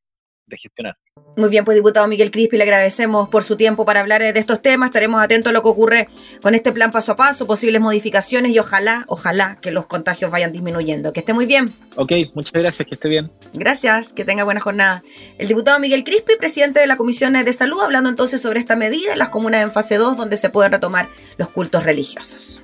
de 0.50 0.58
gestionar. 0.58 0.98
Muy 1.38 1.50
bien, 1.50 1.64
pues 1.64 1.76
diputado 1.76 2.08
Miguel 2.08 2.32
Crispi, 2.32 2.58
le 2.58 2.64
agradecemos 2.64 3.30
por 3.30 3.44
su 3.44 3.56
tiempo 3.56 3.86
para 3.86 4.02
hablar 4.02 4.22
de 4.22 4.38
estos 4.38 4.62
temas. 4.62 4.90
Estaremos 4.90 5.22
atentos 5.22 5.50
a 5.50 5.54
lo 5.54 5.62
que 5.62 5.70
ocurre 5.70 6.10
con 6.42 6.56
este 6.56 6.72
plan 6.72 6.92
paso 6.92 7.14
a 7.14 7.16
paso, 7.16 7.48
posibles 7.48 7.82
modificaciones 7.82 8.52
y 8.52 8.60
ojalá, 8.60 9.06
ojalá 9.08 9.58
que 9.62 9.72
los 9.72 9.86
contagios 9.86 10.32
vayan 10.32 10.52
disminuyendo. 10.52 11.14
Que 11.14 11.22
esté 11.22 11.34
muy 11.34 11.46
bien. 11.46 11.70
Ok, 11.96 12.12
muchas 12.34 12.54
gracias, 12.54 12.88
que 12.88 12.96
esté 12.96 13.08
bien. 13.08 13.32
Gracias, 13.54 14.14
que 14.14 14.26
tenga 14.26 14.44
buena 14.44 14.60
jornada. 14.60 15.04
El 15.38 15.48
diputado 15.48 15.80
Miguel 15.80 16.04
Crispi, 16.04 16.36
presidente 16.38 16.80
de 16.80 16.88
la 16.88 16.98
Comisión 16.98 17.34
de 17.34 17.54
Salud, 17.54 17.80
hablando 17.82 18.10
entonces 18.10 18.42
sobre 18.42 18.60
esta 18.60 18.76
medida 18.76 19.14
en 19.14 19.20
las 19.20 19.30
comunas 19.30 19.64
en 19.64 19.72
fase 19.72 19.96
2, 19.96 20.18
donde 20.18 20.38
se 20.38 20.50
pueden 20.50 20.72
retomar 20.72 21.10
los 21.38 21.50
cultos 21.50 21.84
religiosos. 21.84 22.64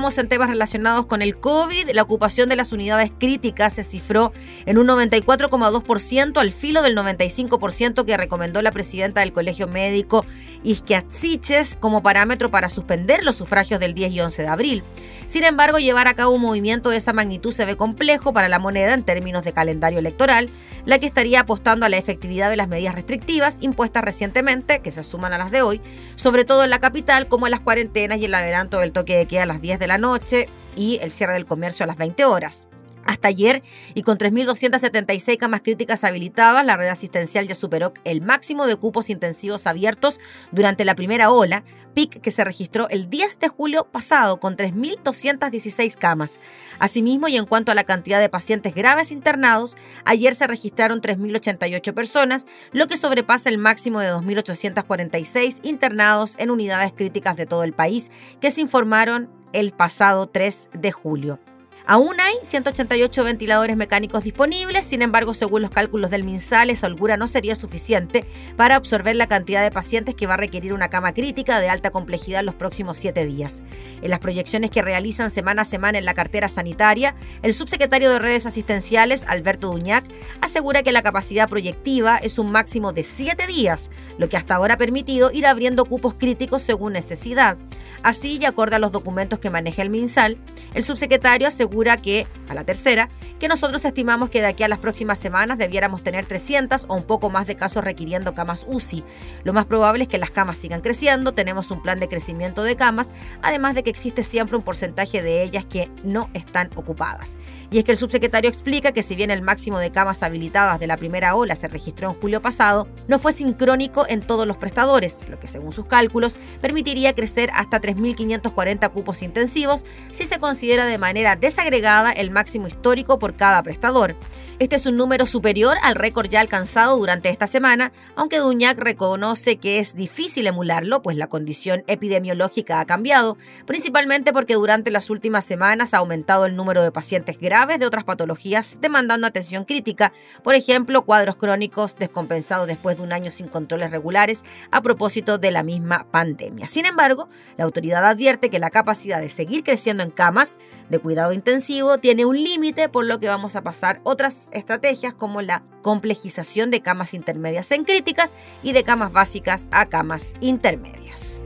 En 0.00 0.28
temas 0.28 0.48
relacionados 0.48 1.04
con 1.04 1.20
el 1.20 1.36
COVID. 1.36 1.90
La 1.92 2.00
ocupación 2.00 2.48
de 2.48 2.56
las 2.56 2.72
unidades 2.72 3.12
críticas 3.16 3.74
se 3.74 3.82
cifró 3.82 4.32
en 4.64 4.78
un 4.78 4.88
94,2% 4.88 6.38
al 6.40 6.52
filo 6.52 6.80
del 6.80 6.96
95% 6.96 8.06
que 8.06 8.16
recomendó 8.16 8.62
la 8.62 8.72
presidenta 8.72 9.20
del 9.20 9.34
Colegio 9.34 9.68
Médico 9.68 10.24
Isquiasiches 10.64 11.76
como 11.78 12.02
parámetro 12.02 12.50
para 12.50 12.70
suspender 12.70 13.22
los 13.22 13.36
sufragios 13.36 13.78
del 13.78 13.92
10 13.92 14.12
y 14.12 14.20
11 14.20 14.42
de 14.42 14.48
abril. 14.48 14.82
Sin 15.30 15.44
embargo, 15.44 15.78
llevar 15.78 16.08
a 16.08 16.14
cabo 16.14 16.32
un 16.32 16.40
movimiento 16.40 16.90
de 16.90 16.96
esa 16.96 17.12
magnitud 17.12 17.52
se 17.52 17.64
ve 17.64 17.76
complejo 17.76 18.32
para 18.32 18.48
la 18.48 18.58
moneda 18.58 18.94
en 18.94 19.04
términos 19.04 19.44
de 19.44 19.52
calendario 19.52 20.00
electoral, 20.00 20.50
la 20.86 20.98
que 20.98 21.06
estaría 21.06 21.38
apostando 21.38 21.86
a 21.86 21.88
la 21.88 21.98
efectividad 21.98 22.50
de 22.50 22.56
las 22.56 22.66
medidas 22.66 22.96
restrictivas 22.96 23.58
impuestas 23.60 24.02
recientemente, 24.02 24.80
que 24.80 24.90
se 24.90 25.04
suman 25.04 25.32
a 25.32 25.38
las 25.38 25.52
de 25.52 25.62
hoy, 25.62 25.80
sobre 26.16 26.44
todo 26.44 26.64
en 26.64 26.70
la 26.70 26.80
capital, 26.80 27.28
como 27.28 27.46
en 27.46 27.52
las 27.52 27.60
cuarentenas 27.60 28.18
y 28.18 28.24
el 28.24 28.34
adelanto 28.34 28.80
del 28.80 28.90
toque 28.90 29.18
de 29.18 29.26
queda 29.26 29.44
a 29.44 29.46
las 29.46 29.62
10 29.62 29.78
de 29.78 29.86
la 29.86 29.98
noche 29.98 30.48
y 30.74 30.98
el 31.00 31.12
cierre 31.12 31.34
del 31.34 31.46
comercio 31.46 31.84
a 31.84 31.86
las 31.86 31.96
20 31.96 32.24
horas. 32.24 32.66
Hasta 33.04 33.28
ayer, 33.28 33.62
y 33.94 34.02
con 34.02 34.18
3.276 34.18 35.36
camas 35.38 35.62
críticas 35.62 36.04
habilitadas, 36.04 36.64
la 36.64 36.76
red 36.76 36.88
asistencial 36.88 37.48
ya 37.48 37.54
superó 37.54 37.92
el 38.04 38.20
máximo 38.20 38.66
de 38.66 38.76
cupos 38.76 39.10
intensivos 39.10 39.66
abiertos 39.66 40.20
durante 40.52 40.84
la 40.84 40.94
primera 40.94 41.30
ola, 41.30 41.64
pic 41.94 42.20
que 42.20 42.30
se 42.30 42.44
registró 42.44 42.88
el 42.88 43.10
10 43.10 43.38
de 43.40 43.48
julio 43.48 43.88
pasado 43.90 44.38
con 44.38 44.56
3.216 44.56 45.96
camas. 45.96 46.38
Asimismo, 46.78 47.28
y 47.28 47.36
en 47.36 47.46
cuanto 47.46 47.72
a 47.72 47.74
la 47.74 47.84
cantidad 47.84 48.20
de 48.20 48.28
pacientes 48.28 48.74
graves 48.74 49.12
internados, 49.12 49.76
ayer 50.04 50.34
se 50.34 50.46
registraron 50.46 51.00
3.088 51.00 51.94
personas, 51.94 52.46
lo 52.72 52.86
que 52.86 52.96
sobrepasa 52.96 53.48
el 53.48 53.58
máximo 53.58 54.00
de 54.00 54.12
2.846 54.12 55.60
internados 55.62 56.34
en 56.38 56.50
unidades 56.50 56.92
críticas 56.92 57.36
de 57.36 57.46
todo 57.46 57.64
el 57.64 57.72
país, 57.72 58.10
que 58.40 58.50
se 58.50 58.60
informaron 58.60 59.28
el 59.52 59.72
pasado 59.72 60.28
3 60.28 60.68
de 60.72 60.92
julio. 60.92 61.40
Aún 61.86 62.20
hay 62.20 62.34
188 62.42 63.24
ventiladores 63.24 63.76
mecánicos 63.76 64.22
disponibles, 64.22 64.84
sin 64.84 65.02
embargo, 65.02 65.34
según 65.34 65.62
los 65.62 65.70
cálculos 65.70 66.10
del 66.10 66.24
MinSal, 66.24 66.70
esa 66.70 66.86
holgura 66.86 67.16
no 67.16 67.26
sería 67.26 67.54
suficiente 67.54 68.24
para 68.56 68.76
absorber 68.76 69.16
la 69.16 69.26
cantidad 69.26 69.62
de 69.62 69.70
pacientes 69.70 70.14
que 70.14 70.26
va 70.26 70.34
a 70.34 70.36
requerir 70.36 70.74
una 70.74 70.90
cama 70.90 71.12
crítica 71.12 71.58
de 71.58 71.68
alta 71.68 71.90
complejidad 71.90 72.40
en 72.40 72.46
los 72.46 72.54
próximos 72.54 72.98
siete 72.98 73.24
días. 73.24 73.62
En 74.02 74.10
las 74.10 74.18
proyecciones 74.18 74.70
que 74.70 74.82
realizan 74.82 75.30
semana 75.30 75.62
a 75.62 75.64
semana 75.64 75.98
en 75.98 76.04
la 76.04 76.14
cartera 76.14 76.48
sanitaria, 76.48 77.14
el 77.42 77.54
subsecretario 77.54 78.10
de 78.10 78.18
redes 78.18 78.46
asistenciales, 78.46 79.24
Alberto 79.26 79.68
Duñac, 79.68 80.04
asegura 80.40 80.82
que 80.82 80.92
la 80.92 81.02
capacidad 81.02 81.48
proyectiva 81.48 82.18
es 82.18 82.38
un 82.38 82.52
máximo 82.52 82.92
de 82.92 83.04
siete 83.04 83.46
días, 83.46 83.90
lo 84.18 84.28
que 84.28 84.36
hasta 84.36 84.54
ahora 84.54 84.74
ha 84.74 84.78
permitido 84.78 85.30
ir 85.32 85.46
abriendo 85.46 85.86
cupos 85.86 86.14
críticos 86.14 86.62
según 86.62 86.92
necesidad. 86.92 87.56
Así, 88.02 88.38
y 88.40 88.44
acorde 88.44 88.76
a 88.76 88.78
los 88.78 88.92
documentos 88.92 89.38
que 89.38 89.50
maneja 89.50 89.82
el 89.82 89.90
MinSal, 89.90 90.38
el 90.74 90.84
subsecretario 90.84 91.48
asegura 91.48 91.69
que, 92.02 92.26
a 92.48 92.54
la 92.54 92.64
tercera, 92.64 93.08
que 93.38 93.48
nosotros 93.48 93.84
estimamos 93.84 94.28
que 94.28 94.40
de 94.40 94.48
aquí 94.48 94.62
a 94.62 94.68
las 94.68 94.78
próximas 94.78 95.18
semanas 95.18 95.56
debiéramos 95.56 96.02
tener 96.02 96.26
300 96.26 96.86
o 96.88 96.94
un 96.94 97.04
poco 97.04 97.30
más 97.30 97.46
de 97.46 97.56
casos 97.56 97.82
requiriendo 97.84 98.34
camas 98.34 98.66
UCI. 98.68 99.04
Lo 99.44 99.52
más 99.52 99.66
probable 99.66 100.02
es 100.02 100.08
que 100.08 100.18
las 100.18 100.30
camas 100.30 100.58
sigan 100.58 100.80
creciendo, 100.80 101.32
tenemos 101.32 101.70
un 101.70 101.82
plan 101.82 101.98
de 102.00 102.08
crecimiento 102.08 102.62
de 102.62 102.76
camas, 102.76 103.12
además 103.40 103.74
de 103.74 103.82
que 103.82 103.90
existe 103.90 104.22
siempre 104.22 104.56
un 104.56 104.62
porcentaje 104.62 105.22
de 105.22 105.42
ellas 105.42 105.64
que 105.64 105.90
no 106.04 106.28
están 106.34 106.70
ocupadas. 106.74 107.36
Y 107.72 107.78
es 107.78 107.84
que 107.84 107.92
el 107.92 107.98
subsecretario 107.98 108.48
explica 108.48 108.92
que 108.92 109.02
si 109.02 109.14
bien 109.14 109.30
el 109.30 109.42
máximo 109.42 109.78
de 109.78 109.92
camas 109.92 110.22
habilitadas 110.24 110.80
de 110.80 110.88
la 110.88 110.96
primera 110.96 111.36
ola 111.36 111.54
se 111.54 111.68
registró 111.68 112.08
en 112.08 112.20
julio 112.20 112.42
pasado, 112.42 112.88
no 113.06 113.20
fue 113.20 113.32
sincrónico 113.32 114.06
en 114.08 114.22
todos 114.22 114.46
los 114.46 114.56
prestadores, 114.56 115.28
lo 115.28 115.38
que 115.38 115.46
según 115.46 115.70
sus 115.70 115.86
cálculos 115.86 116.36
permitiría 116.60 117.14
crecer 117.14 117.50
hasta 117.54 117.80
3.540 117.80 118.90
cupos 118.90 119.22
intensivos 119.22 119.84
si 120.10 120.26
se 120.26 120.40
considera 120.40 120.84
de 120.84 120.98
manera 120.98 121.36
desagregada 121.36 122.10
el 122.10 122.30
máximo 122.30 122.66
histórico 122.66 123.20
por 123.20 123.36
cada 123.36 123.62
prestador. 123.62 124.16
Este 124.60 124.76
es 124.76 124.84
un 124.84 124.96
número 124.96 125.24
superior 125.24 125.78
al 125.82 125.94
récord 125.94 126.28
ya 126.28 126.38
alcanzado 126.38 126.98
durante 126.98 127.30
esta 127.30 127.46
semana, 127.46 127.92
aunque 128.14 128.40
Duñac 128.40 128.76
reconoce 128.76 129.56
que 129.56 129.78
es 129.78 129.94
difícil 129.94 130.46
emularlo, 130.46 131.00
pues 131.00 131.16
la 131.16 131.28
condición 131.28 131.82
epidemiológica 131.86 132.78
ha 132.78 132.84
cambiado, 132.84 133.38
principalmente 133.64 134.34
porque 134.34 134.56
durante 134.56 134.90
las 134.90 135.08
últimas 135.08 135.46
semanas 135.46 135.94
ha 135.94 135.98
aumentado 135.98 136.44
el 136.44 136.56
número 136.56 136.82
de 136.82 136.92
pacientes 136.92 137.38
graves 137.38 137.78
de 137.78 137.86
otras 137.86 138.04
patologías 138.04 138.76
demandando 138.82 139.26
atención 139.26 139.64
crítica, 139.64 140.12
por 140.42 140.54
ejemplo, 140.54 141.06
cuadros 141.06 141.36
crónicos 141.36 141.96
descompensados 141.96 142.66
después 142.66 142.98
de 142.98 143.04
un 143.04 143.14
año 143.14 143.30
sin 143.30 143.48
controles 143.48 143.90
regulares 143.90 144.44
a 144.70 144.82
propósito 144.82 145.38
de 145.38 145.52
la 145.52 145.62
misma 145.62 146.06
pandemia. 146.10 146.66
Sin 146.66 146.84
embargo, 146.84 147.30
la 147.56 147.64
autoridad 147.64 148.04
advierte 148.04 148.50
que 148.50 148.58
la 148.58 148.68
capacidad 148.68 149.22
de 149.22 149.30
seguir 149.30 149.64
creciendo 149.64 150.02
en 150.02 150.10
camas 150.10 150.58
de 150.90 150.98
cuidado 150.98 151.32
intensivo 151.32 151.96
tiene 151.96 152.26
un 152.26 152.36
límite, 152.36 152.90
por 152.90 153.06
lo 153.06 153.18
que 153.18 153.28
vamos 153.28 153.56
a 153.56 153.62
pasar 153.62 154.00
otras 154.02 154.49
estrategias 154.52 155.14
como 155.14 155.42
la 155.42 155.62
complejización 155.82 156.70
de 156.70 156.80
camas 156.80 157.14
intermedias 157.14 157.70
en 157.72 157.84
críticas 157.84 158.34
y 158.62 158.72
de 158.72 158.84
camas 158.84 159.12
básicas 159.12 159.68
a 159.70 159.86
camas 159.86 160.34
intermedias. 160.40 161.40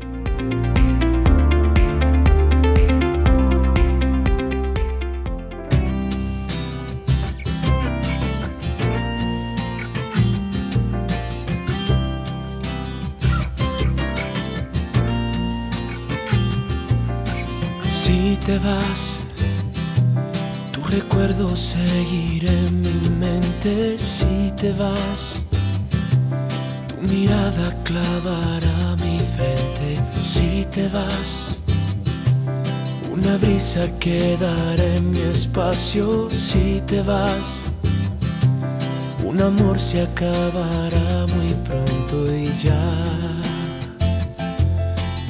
Si 18.04 18.36
te 18.44 18.58
vas, 18.58 19.23
recuerdo 20.94 21.56
seguirá 21.56 22.52
en 22.52 22.80
mi 22.80 23.10
mente. 23.18 23.98
Si 23.98 24.52
te 24.56 24.72
vas, 24.72 25.42
tu 26.88 26.96
mirada 27.12 27.74
clavará 27.82 28.96
mi 29.02 29.18
frente. 29.34 29.88
Si 30.14 30.66
te 30.70 30.88
vas, 30.88 31.58
una 33.12 33.36
brisa 33.38 33.88
quedará 33.98 34.84
en 34.96 35.10
mi 35.10 35.20
espacio. 35.20 36.28
Si 36.30 36.80
te 36.86 37.02
vas, 37.02 37.44
un 39.24 39.40
amor 39.40 39.80
se 39.80 40.02
acabará 40.02 41.26
muy 41.34 41.52
pronto 41.66 42.16
y 42.36 42.46
ya. 42.62 42.84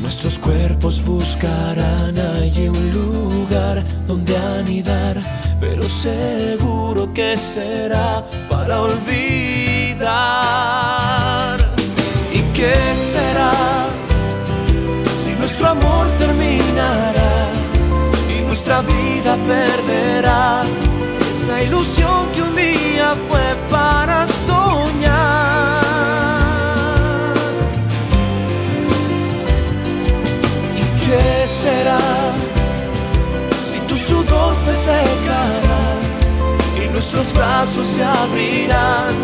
Nuestros 0.01 0.39
cuerpos 0.39 1.03
buscarán 1.03 2.19
allí 2.19 2.69
un 2.69 2.93
lugar 2.93 3.83
donde 4.07 4.37
anidar, 4.37 5.17
pero 5.61 5.83
seguro 5.83 7.13
que 7.13 7.37
será 7.37 8.23
para 8.51 8.83
olvidar. 8.83 10.05
¿Y 12.33 12.41
qué 12.53 12.75
será 13.13 13.53
si 15.23 15.31
nuestro 15.39 15.69
amor 15.69 16.07
terminará 16.19 17.51
y 18.29 18.43
nuestra 18.43 18.83
vida 18.83 19.37
perderá 19.47 20.63
esa 21.21 21.63
ilusión 21.63 22.31
que 22.33 22.43
un 22.43 22.57
día 22.57 23.15
fue 23.29 23.45
nuestros 37.15 37.33
brazos 37.33 37.87
se 37.87 38.03
abrirán 38.03 39.24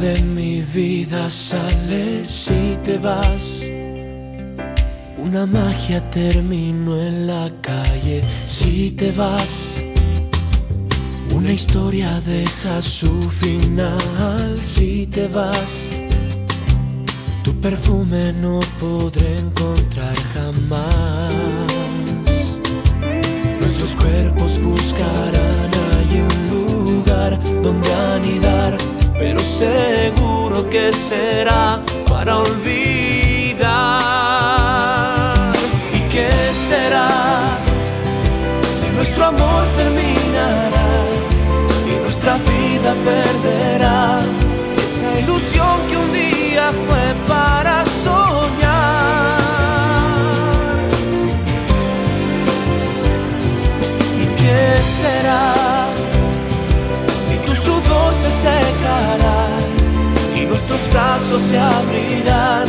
de 0.00 0.18
mi 0.22 0.62
vida 0.62 1.28
sales 1.28 2.48
y 2.48 2.76
te 2.76 2.96
vas. 2.96 3.62
Una 5.18 5.44
magia 5.44 6.00
terminó 6.10 6.96
en 6.96 7.26
la 7.26 7.50
calle 7.60 8.22
si 8.48 8.92
te 8.92 9.12
vas. 9.12 9.84
Una 11.34 11.52
historia 11.52 12.08
deja 12.22 12.80
su 12.80 13.30
final 13.30 14.58
si 14.58 15.06
te 15.06 15.28
vas. 15.28 15.90
Tu 17.44 17.52
perfume 17.60 18.32
no 18.32 18.60
podré 18.80 19.38
encontrar 19.38 20.16
jamás. 20.34 21.34
Nuestros 23.60 23.94
cuerpos 23.96 24.62
buscarán 24.62 25.70
ahí 25.92 26.22
un 26.22 26.40
lugar 26.48 27.38
donde 27.62 27.92
anidar 27.92 28.99
pero 29.20 29.38
seguro 29.38 30.68
que 30.70 30.92
será 30.94 31.80
para 32.08 32.38
olvidar. 32.38 33.60
¿Y 35.94 36.00
qué 36.08 36.30
será 36.70 37.08
si 38.78 38.86
nuestro 38.96 39.26
amor 39.26 39.64
terminará 39.76 40.88
y 41.86 42.02
nuestra 42.02 42.38
vida 42.38 42.94
perderá 43.04 44.20
esa 44.78 45.20
ilusión 45.20 45.76
que 45.88 45.96
un 45.98 46.12
día 46.12 46.72
fue 46.86 47.04
para 47.28 47.84
soñar? 48.02 49.38
¿Y 54.22 54.24
qué 54.40 54.62
será 55.02 55.52
si 57.26 57.34
tu 57.46 57.54
sudor 57.54 58.14
se 58.14 58.59
y 60.36 60.46
nuestros 60.46 60.80
brazos 60.92 61.42
se 61.42 61.58
abrirán 61.58 62.66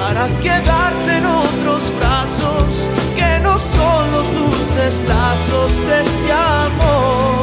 para 0.00 0.26
quedarse 0.40 1.16
en 1.16 1.26
otros 1.26 1.82
brazos 1.98 2.90
que 3.14 3.38
no 3.40 3.56
son 3.58 4.10
los 4.12 4.26
dulces 4.34 5.02
lazos 5.06 5.78
de 5.86 6.02
este 6.02 6.32
amor 6.32 7.35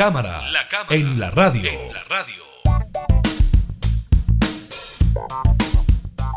La 0.00 0.06
cámara, 0.06 0.40
en 0.88 1.20
la 1.20 1.30
radio. 1.30 1.70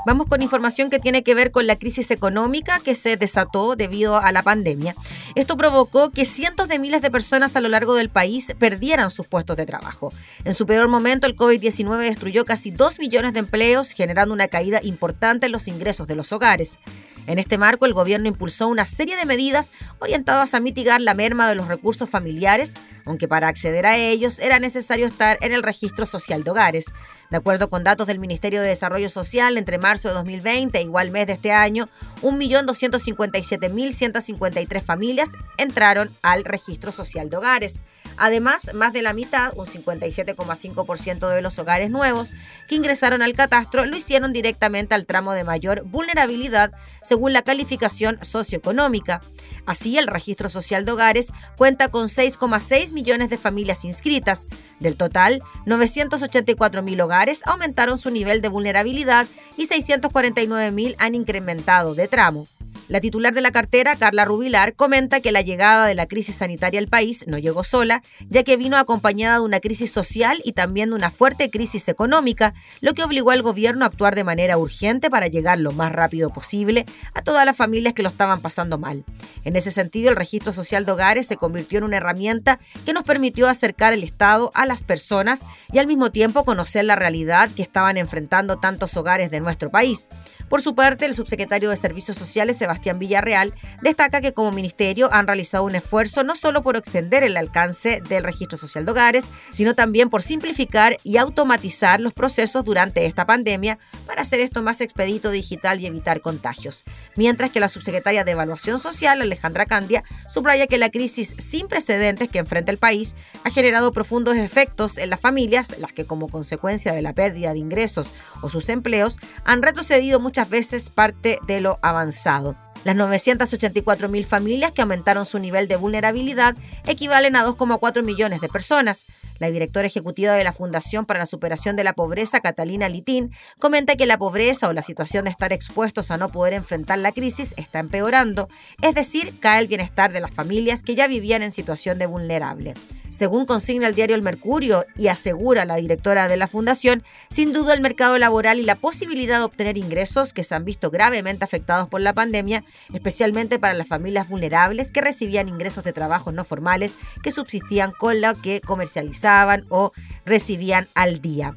Vamos 0.06 0.28
con 0.28 0.42
información 0.42 0.90
que 0.90 1.00
tiene 1.00 1.24
que 1.24 1.34
ver 1.34 1.52
con 1.52 1.66
la 1.66 1.78
crisis 1.78 2.12
económica 2.12 2.82
que 2.84 2.94
se 2.94 3.16
desató 3.16 3.78
debido 3.78 4.18
a 4.18 4.34
la 4.34 4.44
pandemia. 4.44 4.96
Esto 5.36 5.56
provocó 5.56 6.10
que 6.10 6.26
cientos 6.26 6.68
de 6.68 6.78
miles 6.78 7.02
de 7.02 7.10
personas 7.10 7.56
a 7.56 7.62
lo 7.62 7.70
largo 7.70 7.96
del 7.96 8.10
país 8.10 8.52
perdieran 8.60 9.10
sus 9.10 9.28
puestos 9.28 9.56
de 9.56 9.66
trabajo. 9.66 10.12
En 10.44 10.52
su 10.52 10.66
peor 10.66 10.90
momento, 10.90 11.26
el 11.26 11.38
COVID-19 11.38 12.00
destruyó 12.00 12.44
casi 12.44 12.70
2 12.70 13.00
millones 13.00 13.32
de 13.32 13.40
empleos, 13.40 13.92
generando 13.92 14.34
una 14.34 14.50
caída 14.50 14.82
importante 14.84 15.46
en 15.46 15.54
los 15.54 15.70
ingresos 15.70 16.06
de 16.06 16.16
los 16.16 16.34
hogares. 16.34 16.80
En 17.26 17.40
este 17.40 17.58
marco, 17.58 17.86
el 17.86 17.94
gobierno 17.94 18.28
impulsó 18.28 18.68
una 18.68 18.86
serie 18.86 19.16
de 19.16 19.26
medidas 19.26 19.72
orientadas 20.00 20.54
a 20.54 20.60
mitigar 20.60 21.02
la 21.02 21.14
merma 21.14 21.48
de 21.48 21.56
los 21.56 21.70
recursos 21.70 22.10
familiares, 22.10 22.74
aunque 23.06 23.30
para 23.30 23.48
acceder 23.48 23.86
a 23.86 23.98
ellos 23.98 24.40
era 24.40 24.60
necesario 24.60 25.06
estar 25.06 25.38
en 25.42 25.54
el 25.54 25.64
registro 25.64 26.06
social 26.06 26.44
de 26.44 26.52
hogares. 26.52 26.88
De 27.30 27.38
acuerdo 27.38 27.70
con 27.70 27.84
datos 27.84 28.08
del 28.08 28.20
Ministerio 28.20 28.62
de 28.62 28.68
Desarrollo 28.68 29.08
Social, 29.10 29.58
entre 29.58 29.78
marzo 29.78 30.10
de 30.10 30.14
2020 30.14 30.78
e 30.78 30.82
igual 30.82 31.12
mes 31.12 31.28
de 31.28 31.34
este 31.34 31.52
año, 31.52 31.88
1.257.153 32.22 34.82
familias 34.82 35.32
entraron 35.58 36.10
al 36.22 36.44
registro 36.44 36.92
social 36.92 37.30
de 37.30 37.38
hogares. 37.38 37.84
Además, 38.18 38.74
más 38.74 38.94
de 38.94 39.02
la 39.02 39.14
mitad, 39.14 39.54
un 39.56 39.66
57,5% 39.66 41.28
de 41.28 41.42
los 41.42 41.58
hogares 41.58 41.90
nuevos 41.90 42.32
que 42.68 42.76
ingresaron 42.76 43.22
al 43.22 43.34
catastro 43.34 43.86
lo 43.86 43.98
hicieron 43.98 44.34
directamente 44.34 44.94
al 44.94 45.06
tramo 45.06 45.34
de 45.34 45.44
mayor 45.44 45.84
vulnerabilidad 45.84 46.72
según 47.14 47.32
la 47.32 47.44
calificación 47.44 48.18
socioeconómica. 48.24 49.22
Así, 49.68 50.00
el 50.00 50.08
registro 50.08 50.50
social 50.50 50.84
de 50.84 50.94
hogares 50.94 51.32
cuenta 51.58 51.90
con 51.90 52.08
6,6 52.08 52.92
millones 52.92 53.30
de 53.30 53.38
familias 53.38 53.86
inscritas. 53.86 54.48
Del 54.80 54.96
total, 54.98 55.44
984.000 55.68 57.04
hogares 57.04 57.42
aumentaron 57.46 58.00
su 58.00 58.10
nivel 58.10 58.42
de 58.42 58.50
vulnerabilidad 58.50 59.28
y 59.58 59.68
649.000 59.68 60.96
han 60.98 61.14
incrementado 61.14 61.94
de 61.94 62.08
tramo. 62.08 62.48
La 62.90 63.00
titular 63.00 63.34
de 63.34 63.40
la 63.40 63.52
cartera, 63.52 63.96
Carla 63.96 64.26
Rubilar, 64.26 64.74
comenta 64.74 65.22
que 65.22 65.32
la 65.32 65.42
llegada 65.42 65.86
de 65.86 65.96
la 65.96 66.06
crisis 66.06 66.36
sanitaria 66.36 66.82
al 66.82 66.90
país 66.90 67.24
no 67.28 67.38
llegó 67.38 67.64
sola, 67.64 68.02
ya 68.30 68.44
que 68.44 68.58
vino 68.58 68.76
acompañada 68.76 69.38
de 69.38 69.46
una 69.46 69.62
crisis 69.62 69.90
social 69.90 70.42
y 70.44 70.52
también 70.52 70.90
de 70.90 70.96
una 70.98 71.10
fuerte 71.10 71.50
crisis 71.50 71.88
económica, 71.88 72.54
lo 72.82 72.94
que 72.94 73.04
obligó 73.04 73.32
al 73.32 73.42
gobierno 73.42 73.86
a 73.86 73.88
actuar 73.88 74.16
de 74.16 74.26
manera 74.26 74.58
urgente 74.58 75.10
para 75.10 75.28
llegar 75.28 75.60
lo 75.60 75.72
más 75.72 75.94
rápido 75.94 76.30
posible 76.30 76.86
a 77.14 77.22
todas 77.22 77.46
las 77.46 77.56
familias 77.56 77.94
que 77.94 78.04
lo 78.04 78.10
estaban 78.10 78.42
pasando 78.42 78.78
mal. 78.78 79.06
En 79.46 79.56
ese 79.56 79.72
sentido, 79.72 80.10
el 80.10 80.18
registro 80.18 80.52
social 80.52 80.86
de 80.86 80.92
hogares 80.92 81.26
se 81.26 81.38
convirtió 81.38 81.78
en 81.78 81.86
una 81.86 81.98
herramienta 81.98 82.60
que 82.86 82.92
nos 82.92 83.04
permitió 83.04 83.48
acercar 83.48 83.94
el 83.94 84.04
Estado 84.04 84.52
a 84.56 84.66
las 84.66 84.84
personas 84.84 85.44
y 85.72 85.80
al 85.80 85.88
mismo 85.88 86.12
tiempo 86.12 86.44
conocer 86.44 86.84
la 86.84 86.98
realidad 86.98 87.50
que 87.56 87.64
estaban 87.64 87.96
enfrentando 87.96 88.58
tantos 88.58 88.98
hogares 88.98 89.32
de 89.32 89.40
nuestro 89.40 89.72
país. 89.72 90.10
Por 90.50 90.62
su 90.62 90.76
parte, 90.76 91.06
el 91.06 91.16
subsecretario 91.16 91.70
de 91.70 91.76
Servicios 91.78 92.18
Sociales, 92.18 92.58
Sebastián 92.58 92.73
Villarreal, 93.00 93.54
destaca 93.82 94.22
que 94.22 94.34
como 94.34 94.52
ministerio 94.52 95.10
han 95.14 95.28
realizado 95.28 95.64
un 95.64 95.76
esfuerzo 95.76 96.24
no 96.24 96.36
solo 96.36 96.62
por 96.62 96.78
extender 96.78 97.24
el 97.24 97.38
alcance 97.38 98.02
del 98.08 98.24
registro 98.24 98.58
social 98.58 98.86
de 98.86 98.92
hogares, 98.92 99.30
sino 99.52 99.76
también 99.76 100.10
por 100.10 100.22
simplificar 100.22 100.98
y 101.04 101.18
automatizar 101.18 102.00
los 102.00 102.14
procesos 102.14 102.64
durante 102.66 103.06
esta 103.06 103.26
pandemia 103.26 103.80
para 104.06 104.22
hacer 104.22 104.40
esto 104.40 104.62
más 104.62 104.82
expedito 104.82 105.32
digital 105.32 105.80
y 105.80 105.86
evitar 105.86 106.22
contagios. 106.22 106.84
Mientras 107.16 107.52
que 107.52 107.60
la 107.60 107.70
subsecretaria 107.70 108.24
de 108.24 108.32
Evaluación 108.32 108.80
Social, 108.80 109.22
Alejandra 109.22 109.66
Candia, 109.66 110.04
subraya 110.28 110.68
que 110.68 110.78
la 110.78 110.90
crisis 110.90 111.36
sin 111.38 111.68
precedentes 111.68 112.30
que 112.30 112.40
enfrenta 112.40 112.72
el 112.72 112.78
país 112.78 113.16
ha 113.44 113.50
generado 113.50 113.92
profundos 113.92 114.36
efectos 114.36 114.98
en 114.98 115.10
las 115.10 115.20
familias, 115.20 115.78
las 115.80 115.94
que 115.94 116.06
como 116.06 116.28
consecuencia 116.28 116.94
de 116.94 117.02
la 117.02 117.14
pérdida 117.14 117.54
de 117.54 117.60
ingresos 117.60 118.14
o 118.42 118.50
sus 118.50 118.70
empleos 118.70 119.18
han 119.46 119.62
retrocedido 119.62 120.20
muchas 120.20 120.50
veces 120.50 120.90
parte 120.90 121.40
de 121.48 121.62
lo 121.62 121.80
avanzado. 121.82 122.63
Las 122.84 122.96
984.000 122.98 124.26
familias 124.26 124.74
que 124.74 124.82
aumentaron 124.82 125.26
su 125.26 125.40
nivel 125.40 125.68
de 125.68 125.78
vulnerabilidad 125.78 126.56
equivalen 126.86 127.36
a 127.36 127.46
2,4 127.46 128.04
millones 128.04 128.42
de 128.42 128.50
personas. 128.50 129.06
La 129.40 129.50
directora 129.50 129.88
ejecutiva 129.88 130.34
de 130.34 130.44
la 130.44 130.52
Fundación 130.52 131.06
para 131.06 131.20
la 131.20 131.26
Superación 131.26 131.76
de 131.76 131.84
la 131.84 131.94
Pobreza, 131.94 132.42
Catalina 132.42 132.90
Litín, 132.90 133.32
comenta 133.58 133.96
que 133.96 134.06
la 134.06 134.18
pobreza 134.18 134.68
o 134.68 134.74
la 134.74 134.82
situación 134.82 135.26
de 135.26 135.32
estar 135.32 135.54
expuestos 135.54 136.12
a 136.12 136.18
no 136.18 136.30
poder 136.30 136.54
enfrentar 136.54 137.00
la 137.00 137.14
crisis 137.14 137.54
está 137.58 137.80
empeorando, 137.80 138.50
es 138.82 138.94
decir, 138.94 139.34
cae 139.40 139.62
el 139.62 139.68
bienestar 139.68 140.12
de 140.12 140.20
las 140.20 140.32
familias 140.32 140.84
que 140.84 140.96
ya 140.96 141.08
vivían 141.08 141.42
en 141.42 141.52
situación 141.52 141.98
de 142.00 142.06
vulnerable. 142.06 142.74
Según 143.14 143.46
consigna 143.46 143.88
el 143.88 143.94
diario 143.94 144.16
El 144.16 144.24
Mercurio 144.24 144.86
y 144.98 145.08
asegura 145.08 145.66
la 145.66 145.76
directora 145.76 146.28
de 146.28 146.36
la 146.36 146.48
fundación, 146.48 147.04
sin 147.30 147.54
duda 147.54 147.76
el 147.76 147.80
mercado 147.80 148.18
laboral 148.18 148.58
y 148.58 148.64
la 148.64 148.74
posibilidad 148.74 149.38
de 149.38 149.44
obtener 149.44 149.78
ingresos 149.78 150.34
que 150.34 150.44
se 150.44 150.56
han 150.56 150.66
visto 150.66 150.90
gravemente 150.90 151.46
afectados 151.46 151.88
por 151.88 152.02
la 152.02 152.14
pandemia, 152.14 152.64
especialmente 152.92 153.60
para 153.60 153.76
las 153.76 153.88
familias 153.88 154.30
vulnerables 154.30 154.92
que 154.92 155.02
recibían 155.02 155.48
ingresos 155.48 155.84
de 155.84 155.94
trabajos 155.94 156.34
no 156.34 156.44
formales 156.44 156.96
que 157.22 157.30
subsistían 157.30 157.92
con 157.92 158.20
lo 158.20 158.34
que 158.42 158.62
comercializaban 158.62 159.66
o 159.70 159.92
recibían 160.26 160.88
al 160.96 161.22
día. 161.22 161.54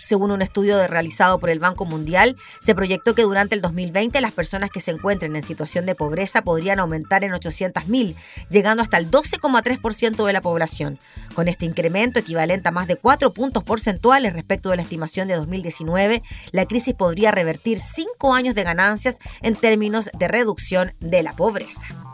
Según 0.00 0.30
un 0.30 0.42
estudio 0.42 0.84
realizado 0.86 1.38
por 1.38 1.50
el 1.50 1.58
Banco 1.58 1.84
Mundial, 1.84 2.36
se 2.60 2.74
proyectó 2.74 3.14
que 3.14 3.22
durante 3.22 3.54
el 3.54 3.60
2020 3.60 4.20
las 4.20 4.32
personas 4.32 4.70
que 4.70 4.80
se 4.80 4.90
encuentren 4.90 5.36
en 5.36 5.42
situación 5.42 5.86
de 5.86 5.94
pobreza 5.94 6.42
podrían 6.42 6.80
aumentar 6.80 7.22
en 7.22 7.32
800.000, 7.32 8.16
llegando 8.50 8.82
hasta 8.82 8.98
el 8.98 9.10
12,3% 9.10 10.26
de 10.26 10.32
la 10.32 10.40
población. 10.40 10.98
Con 11.34 11.48
este 11.48 11.66
incremento 11.66 12.18
equivalente 12.18 12.68
a 12.68 12.72
más 12.72 12.88
de 12.88 12.96
4 12.96 13.32
puntos 13.32 13.62
porcentuales 13.62 14.32
respecto 14.32 14.70
de 14.70 14.76
la 14.76 14.82
estimación 14.82 15.28
de 15.28 15.36
2019, 15.36 16.22
la 16.50 16.66
crisis 16.66 16.94
podría 16.94 17.30
revertir 17.30 17.78
5 17.78 18.34
años 18.34 18.54
de 18.54 18.64
ganancias 18.64 19.18
en 19.42 19.54
términos 19.54 20.10
de 20.18 20.28
reducción 20.28 20.94
de 21.00 21.22
la 21.22 21.32
pobreza. 21.32 22.09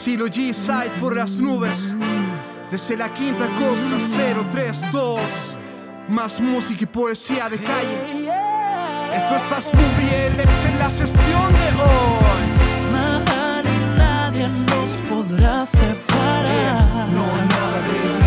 Estilo 0.00 0.28
G-Side 0.28 0.92
por 0.98 1.14
las 1.14 1.40
nubes. 1.40 1.92
Desde 2.70 2.96
la 2.96 3.12
quinta 3.12 3.46
costa 3.58 3.98
032. 4.50 5.20
Más 6.08 6.40
música 6.40 6.84
y 6.84 6.86
poesía 6.86 7.50
de 7.50 7.58
calle. 7.58 7.98
Esto 9.14 9.36
es 9.36 9.42
Fast 9.42 9.74
Movie 9.74 10.30
LX 10.30 10.64
en 10.70 10.78
la 10.78 10.88
sesión 10.88 11.52
de 11.52 11.68
hoy. 11.82 12.46
Nada 12.94 13.62
ni 13.62 13.98
nadie 13.98 14.48
nos 14.70 14.90
podrá 15.06 15.66
separar. 15.66 17.08
No, 17.12 17.26
nada, 17.26 18.19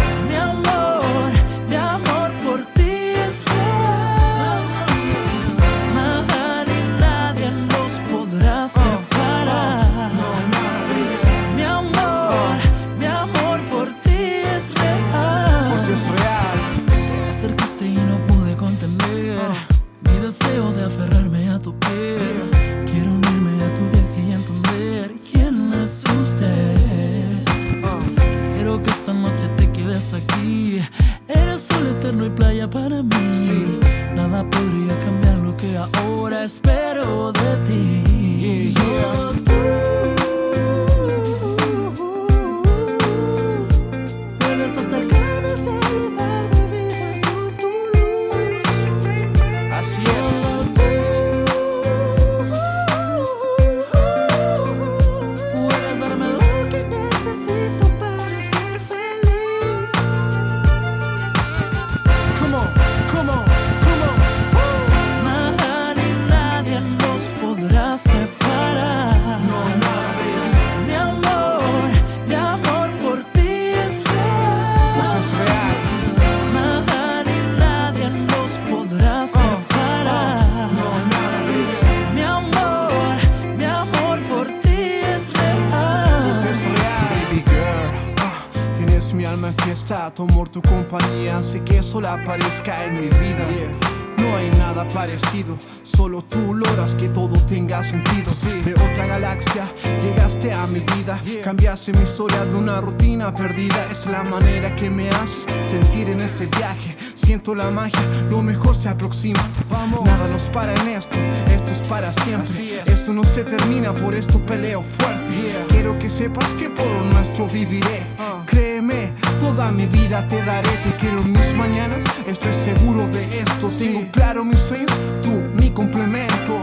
una 103.23 103.33
perdida. 103.33 103.85
Es 103.89 104.05
la 104.07 104.23
manera 104.23 104.75
que 104.75 104.89
me 104.89 105.07
haces 105.09 105.45
sentir 105.69 106.09
en 106.09 106.19
este 106.19 106.45
viaje. 106.57 106.95
Siento 107.15 107.55
la 107.55 107.71
magia, 107.71 108.01
lo 108.29 108.41
mejor 108.41 108.75
se 108.75 108.89
aproxima. 108.89 109.41
Vamos, 109.69 110.03
nada 110.03 110.27
nos 110.27 110.43
para 110.43 110.73
en 110.73 110.89
esto, 110.89 111.17
esto 111.47 111.71
es 111.71 111.87
para 111.87 112.11
siempre. 112.11 112.81
Esto 112.85 113.13
no 113.13 113.23
se 113.23 113.43
termina, 113.43 113.93
por 113.93 114.13
esto 114.13 114.39
peleo 114.39 114.83
fuerte. 114.97 115.23
Quiero 115.69 115.97
que 115.99 116.09
sepas 116.09 116.47
que 116.55 116.69
por 116.69 116.85
lo 116.85 117.03
nuestro 117.05 117.47
viviré. 117.47 118.03
Créeme, 118.45 119.13
toda 119.39 119.71
mi 119.71 119.85
vida 119.85 120.27
te 120.27 120.43
daré. 120.43 120.69
Te 120.83 120.91
quiero 120.99 121.21
en 121.21 121.31
mis 121.31 121.53
mañanas, 121.53 122.03
estoy 122.27 122.53
seguro 122.53 123.07
de 123.07 123.39
esto. 123.39 123.69
Tengo 123.79 124.05
claro 124.11 124.43
mis 124.43 124.59
sueños, 124.59 124.91
tú 125.21 125.31
mi 125.55 125.69
complemento. 125.69 126.59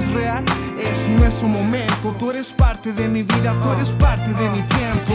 Es 0.00 0.10
real, 0.12 0.42
es 0.78 1.08
nuestro 1.10 1.46
momento. 1.46 2.14
Tú 2.18 2.30
eres 2.30 2.52
parte 2.52 2.94
de 2.94 3.06
mi 3.06 3.22
vida, 3.22 3.54
tú 3.62 3.70
eres 3.72 3.90
parte 3.90 4.32
de 4.32 4.48
mi 4.48 4.62
tiempo. 4.62 5.14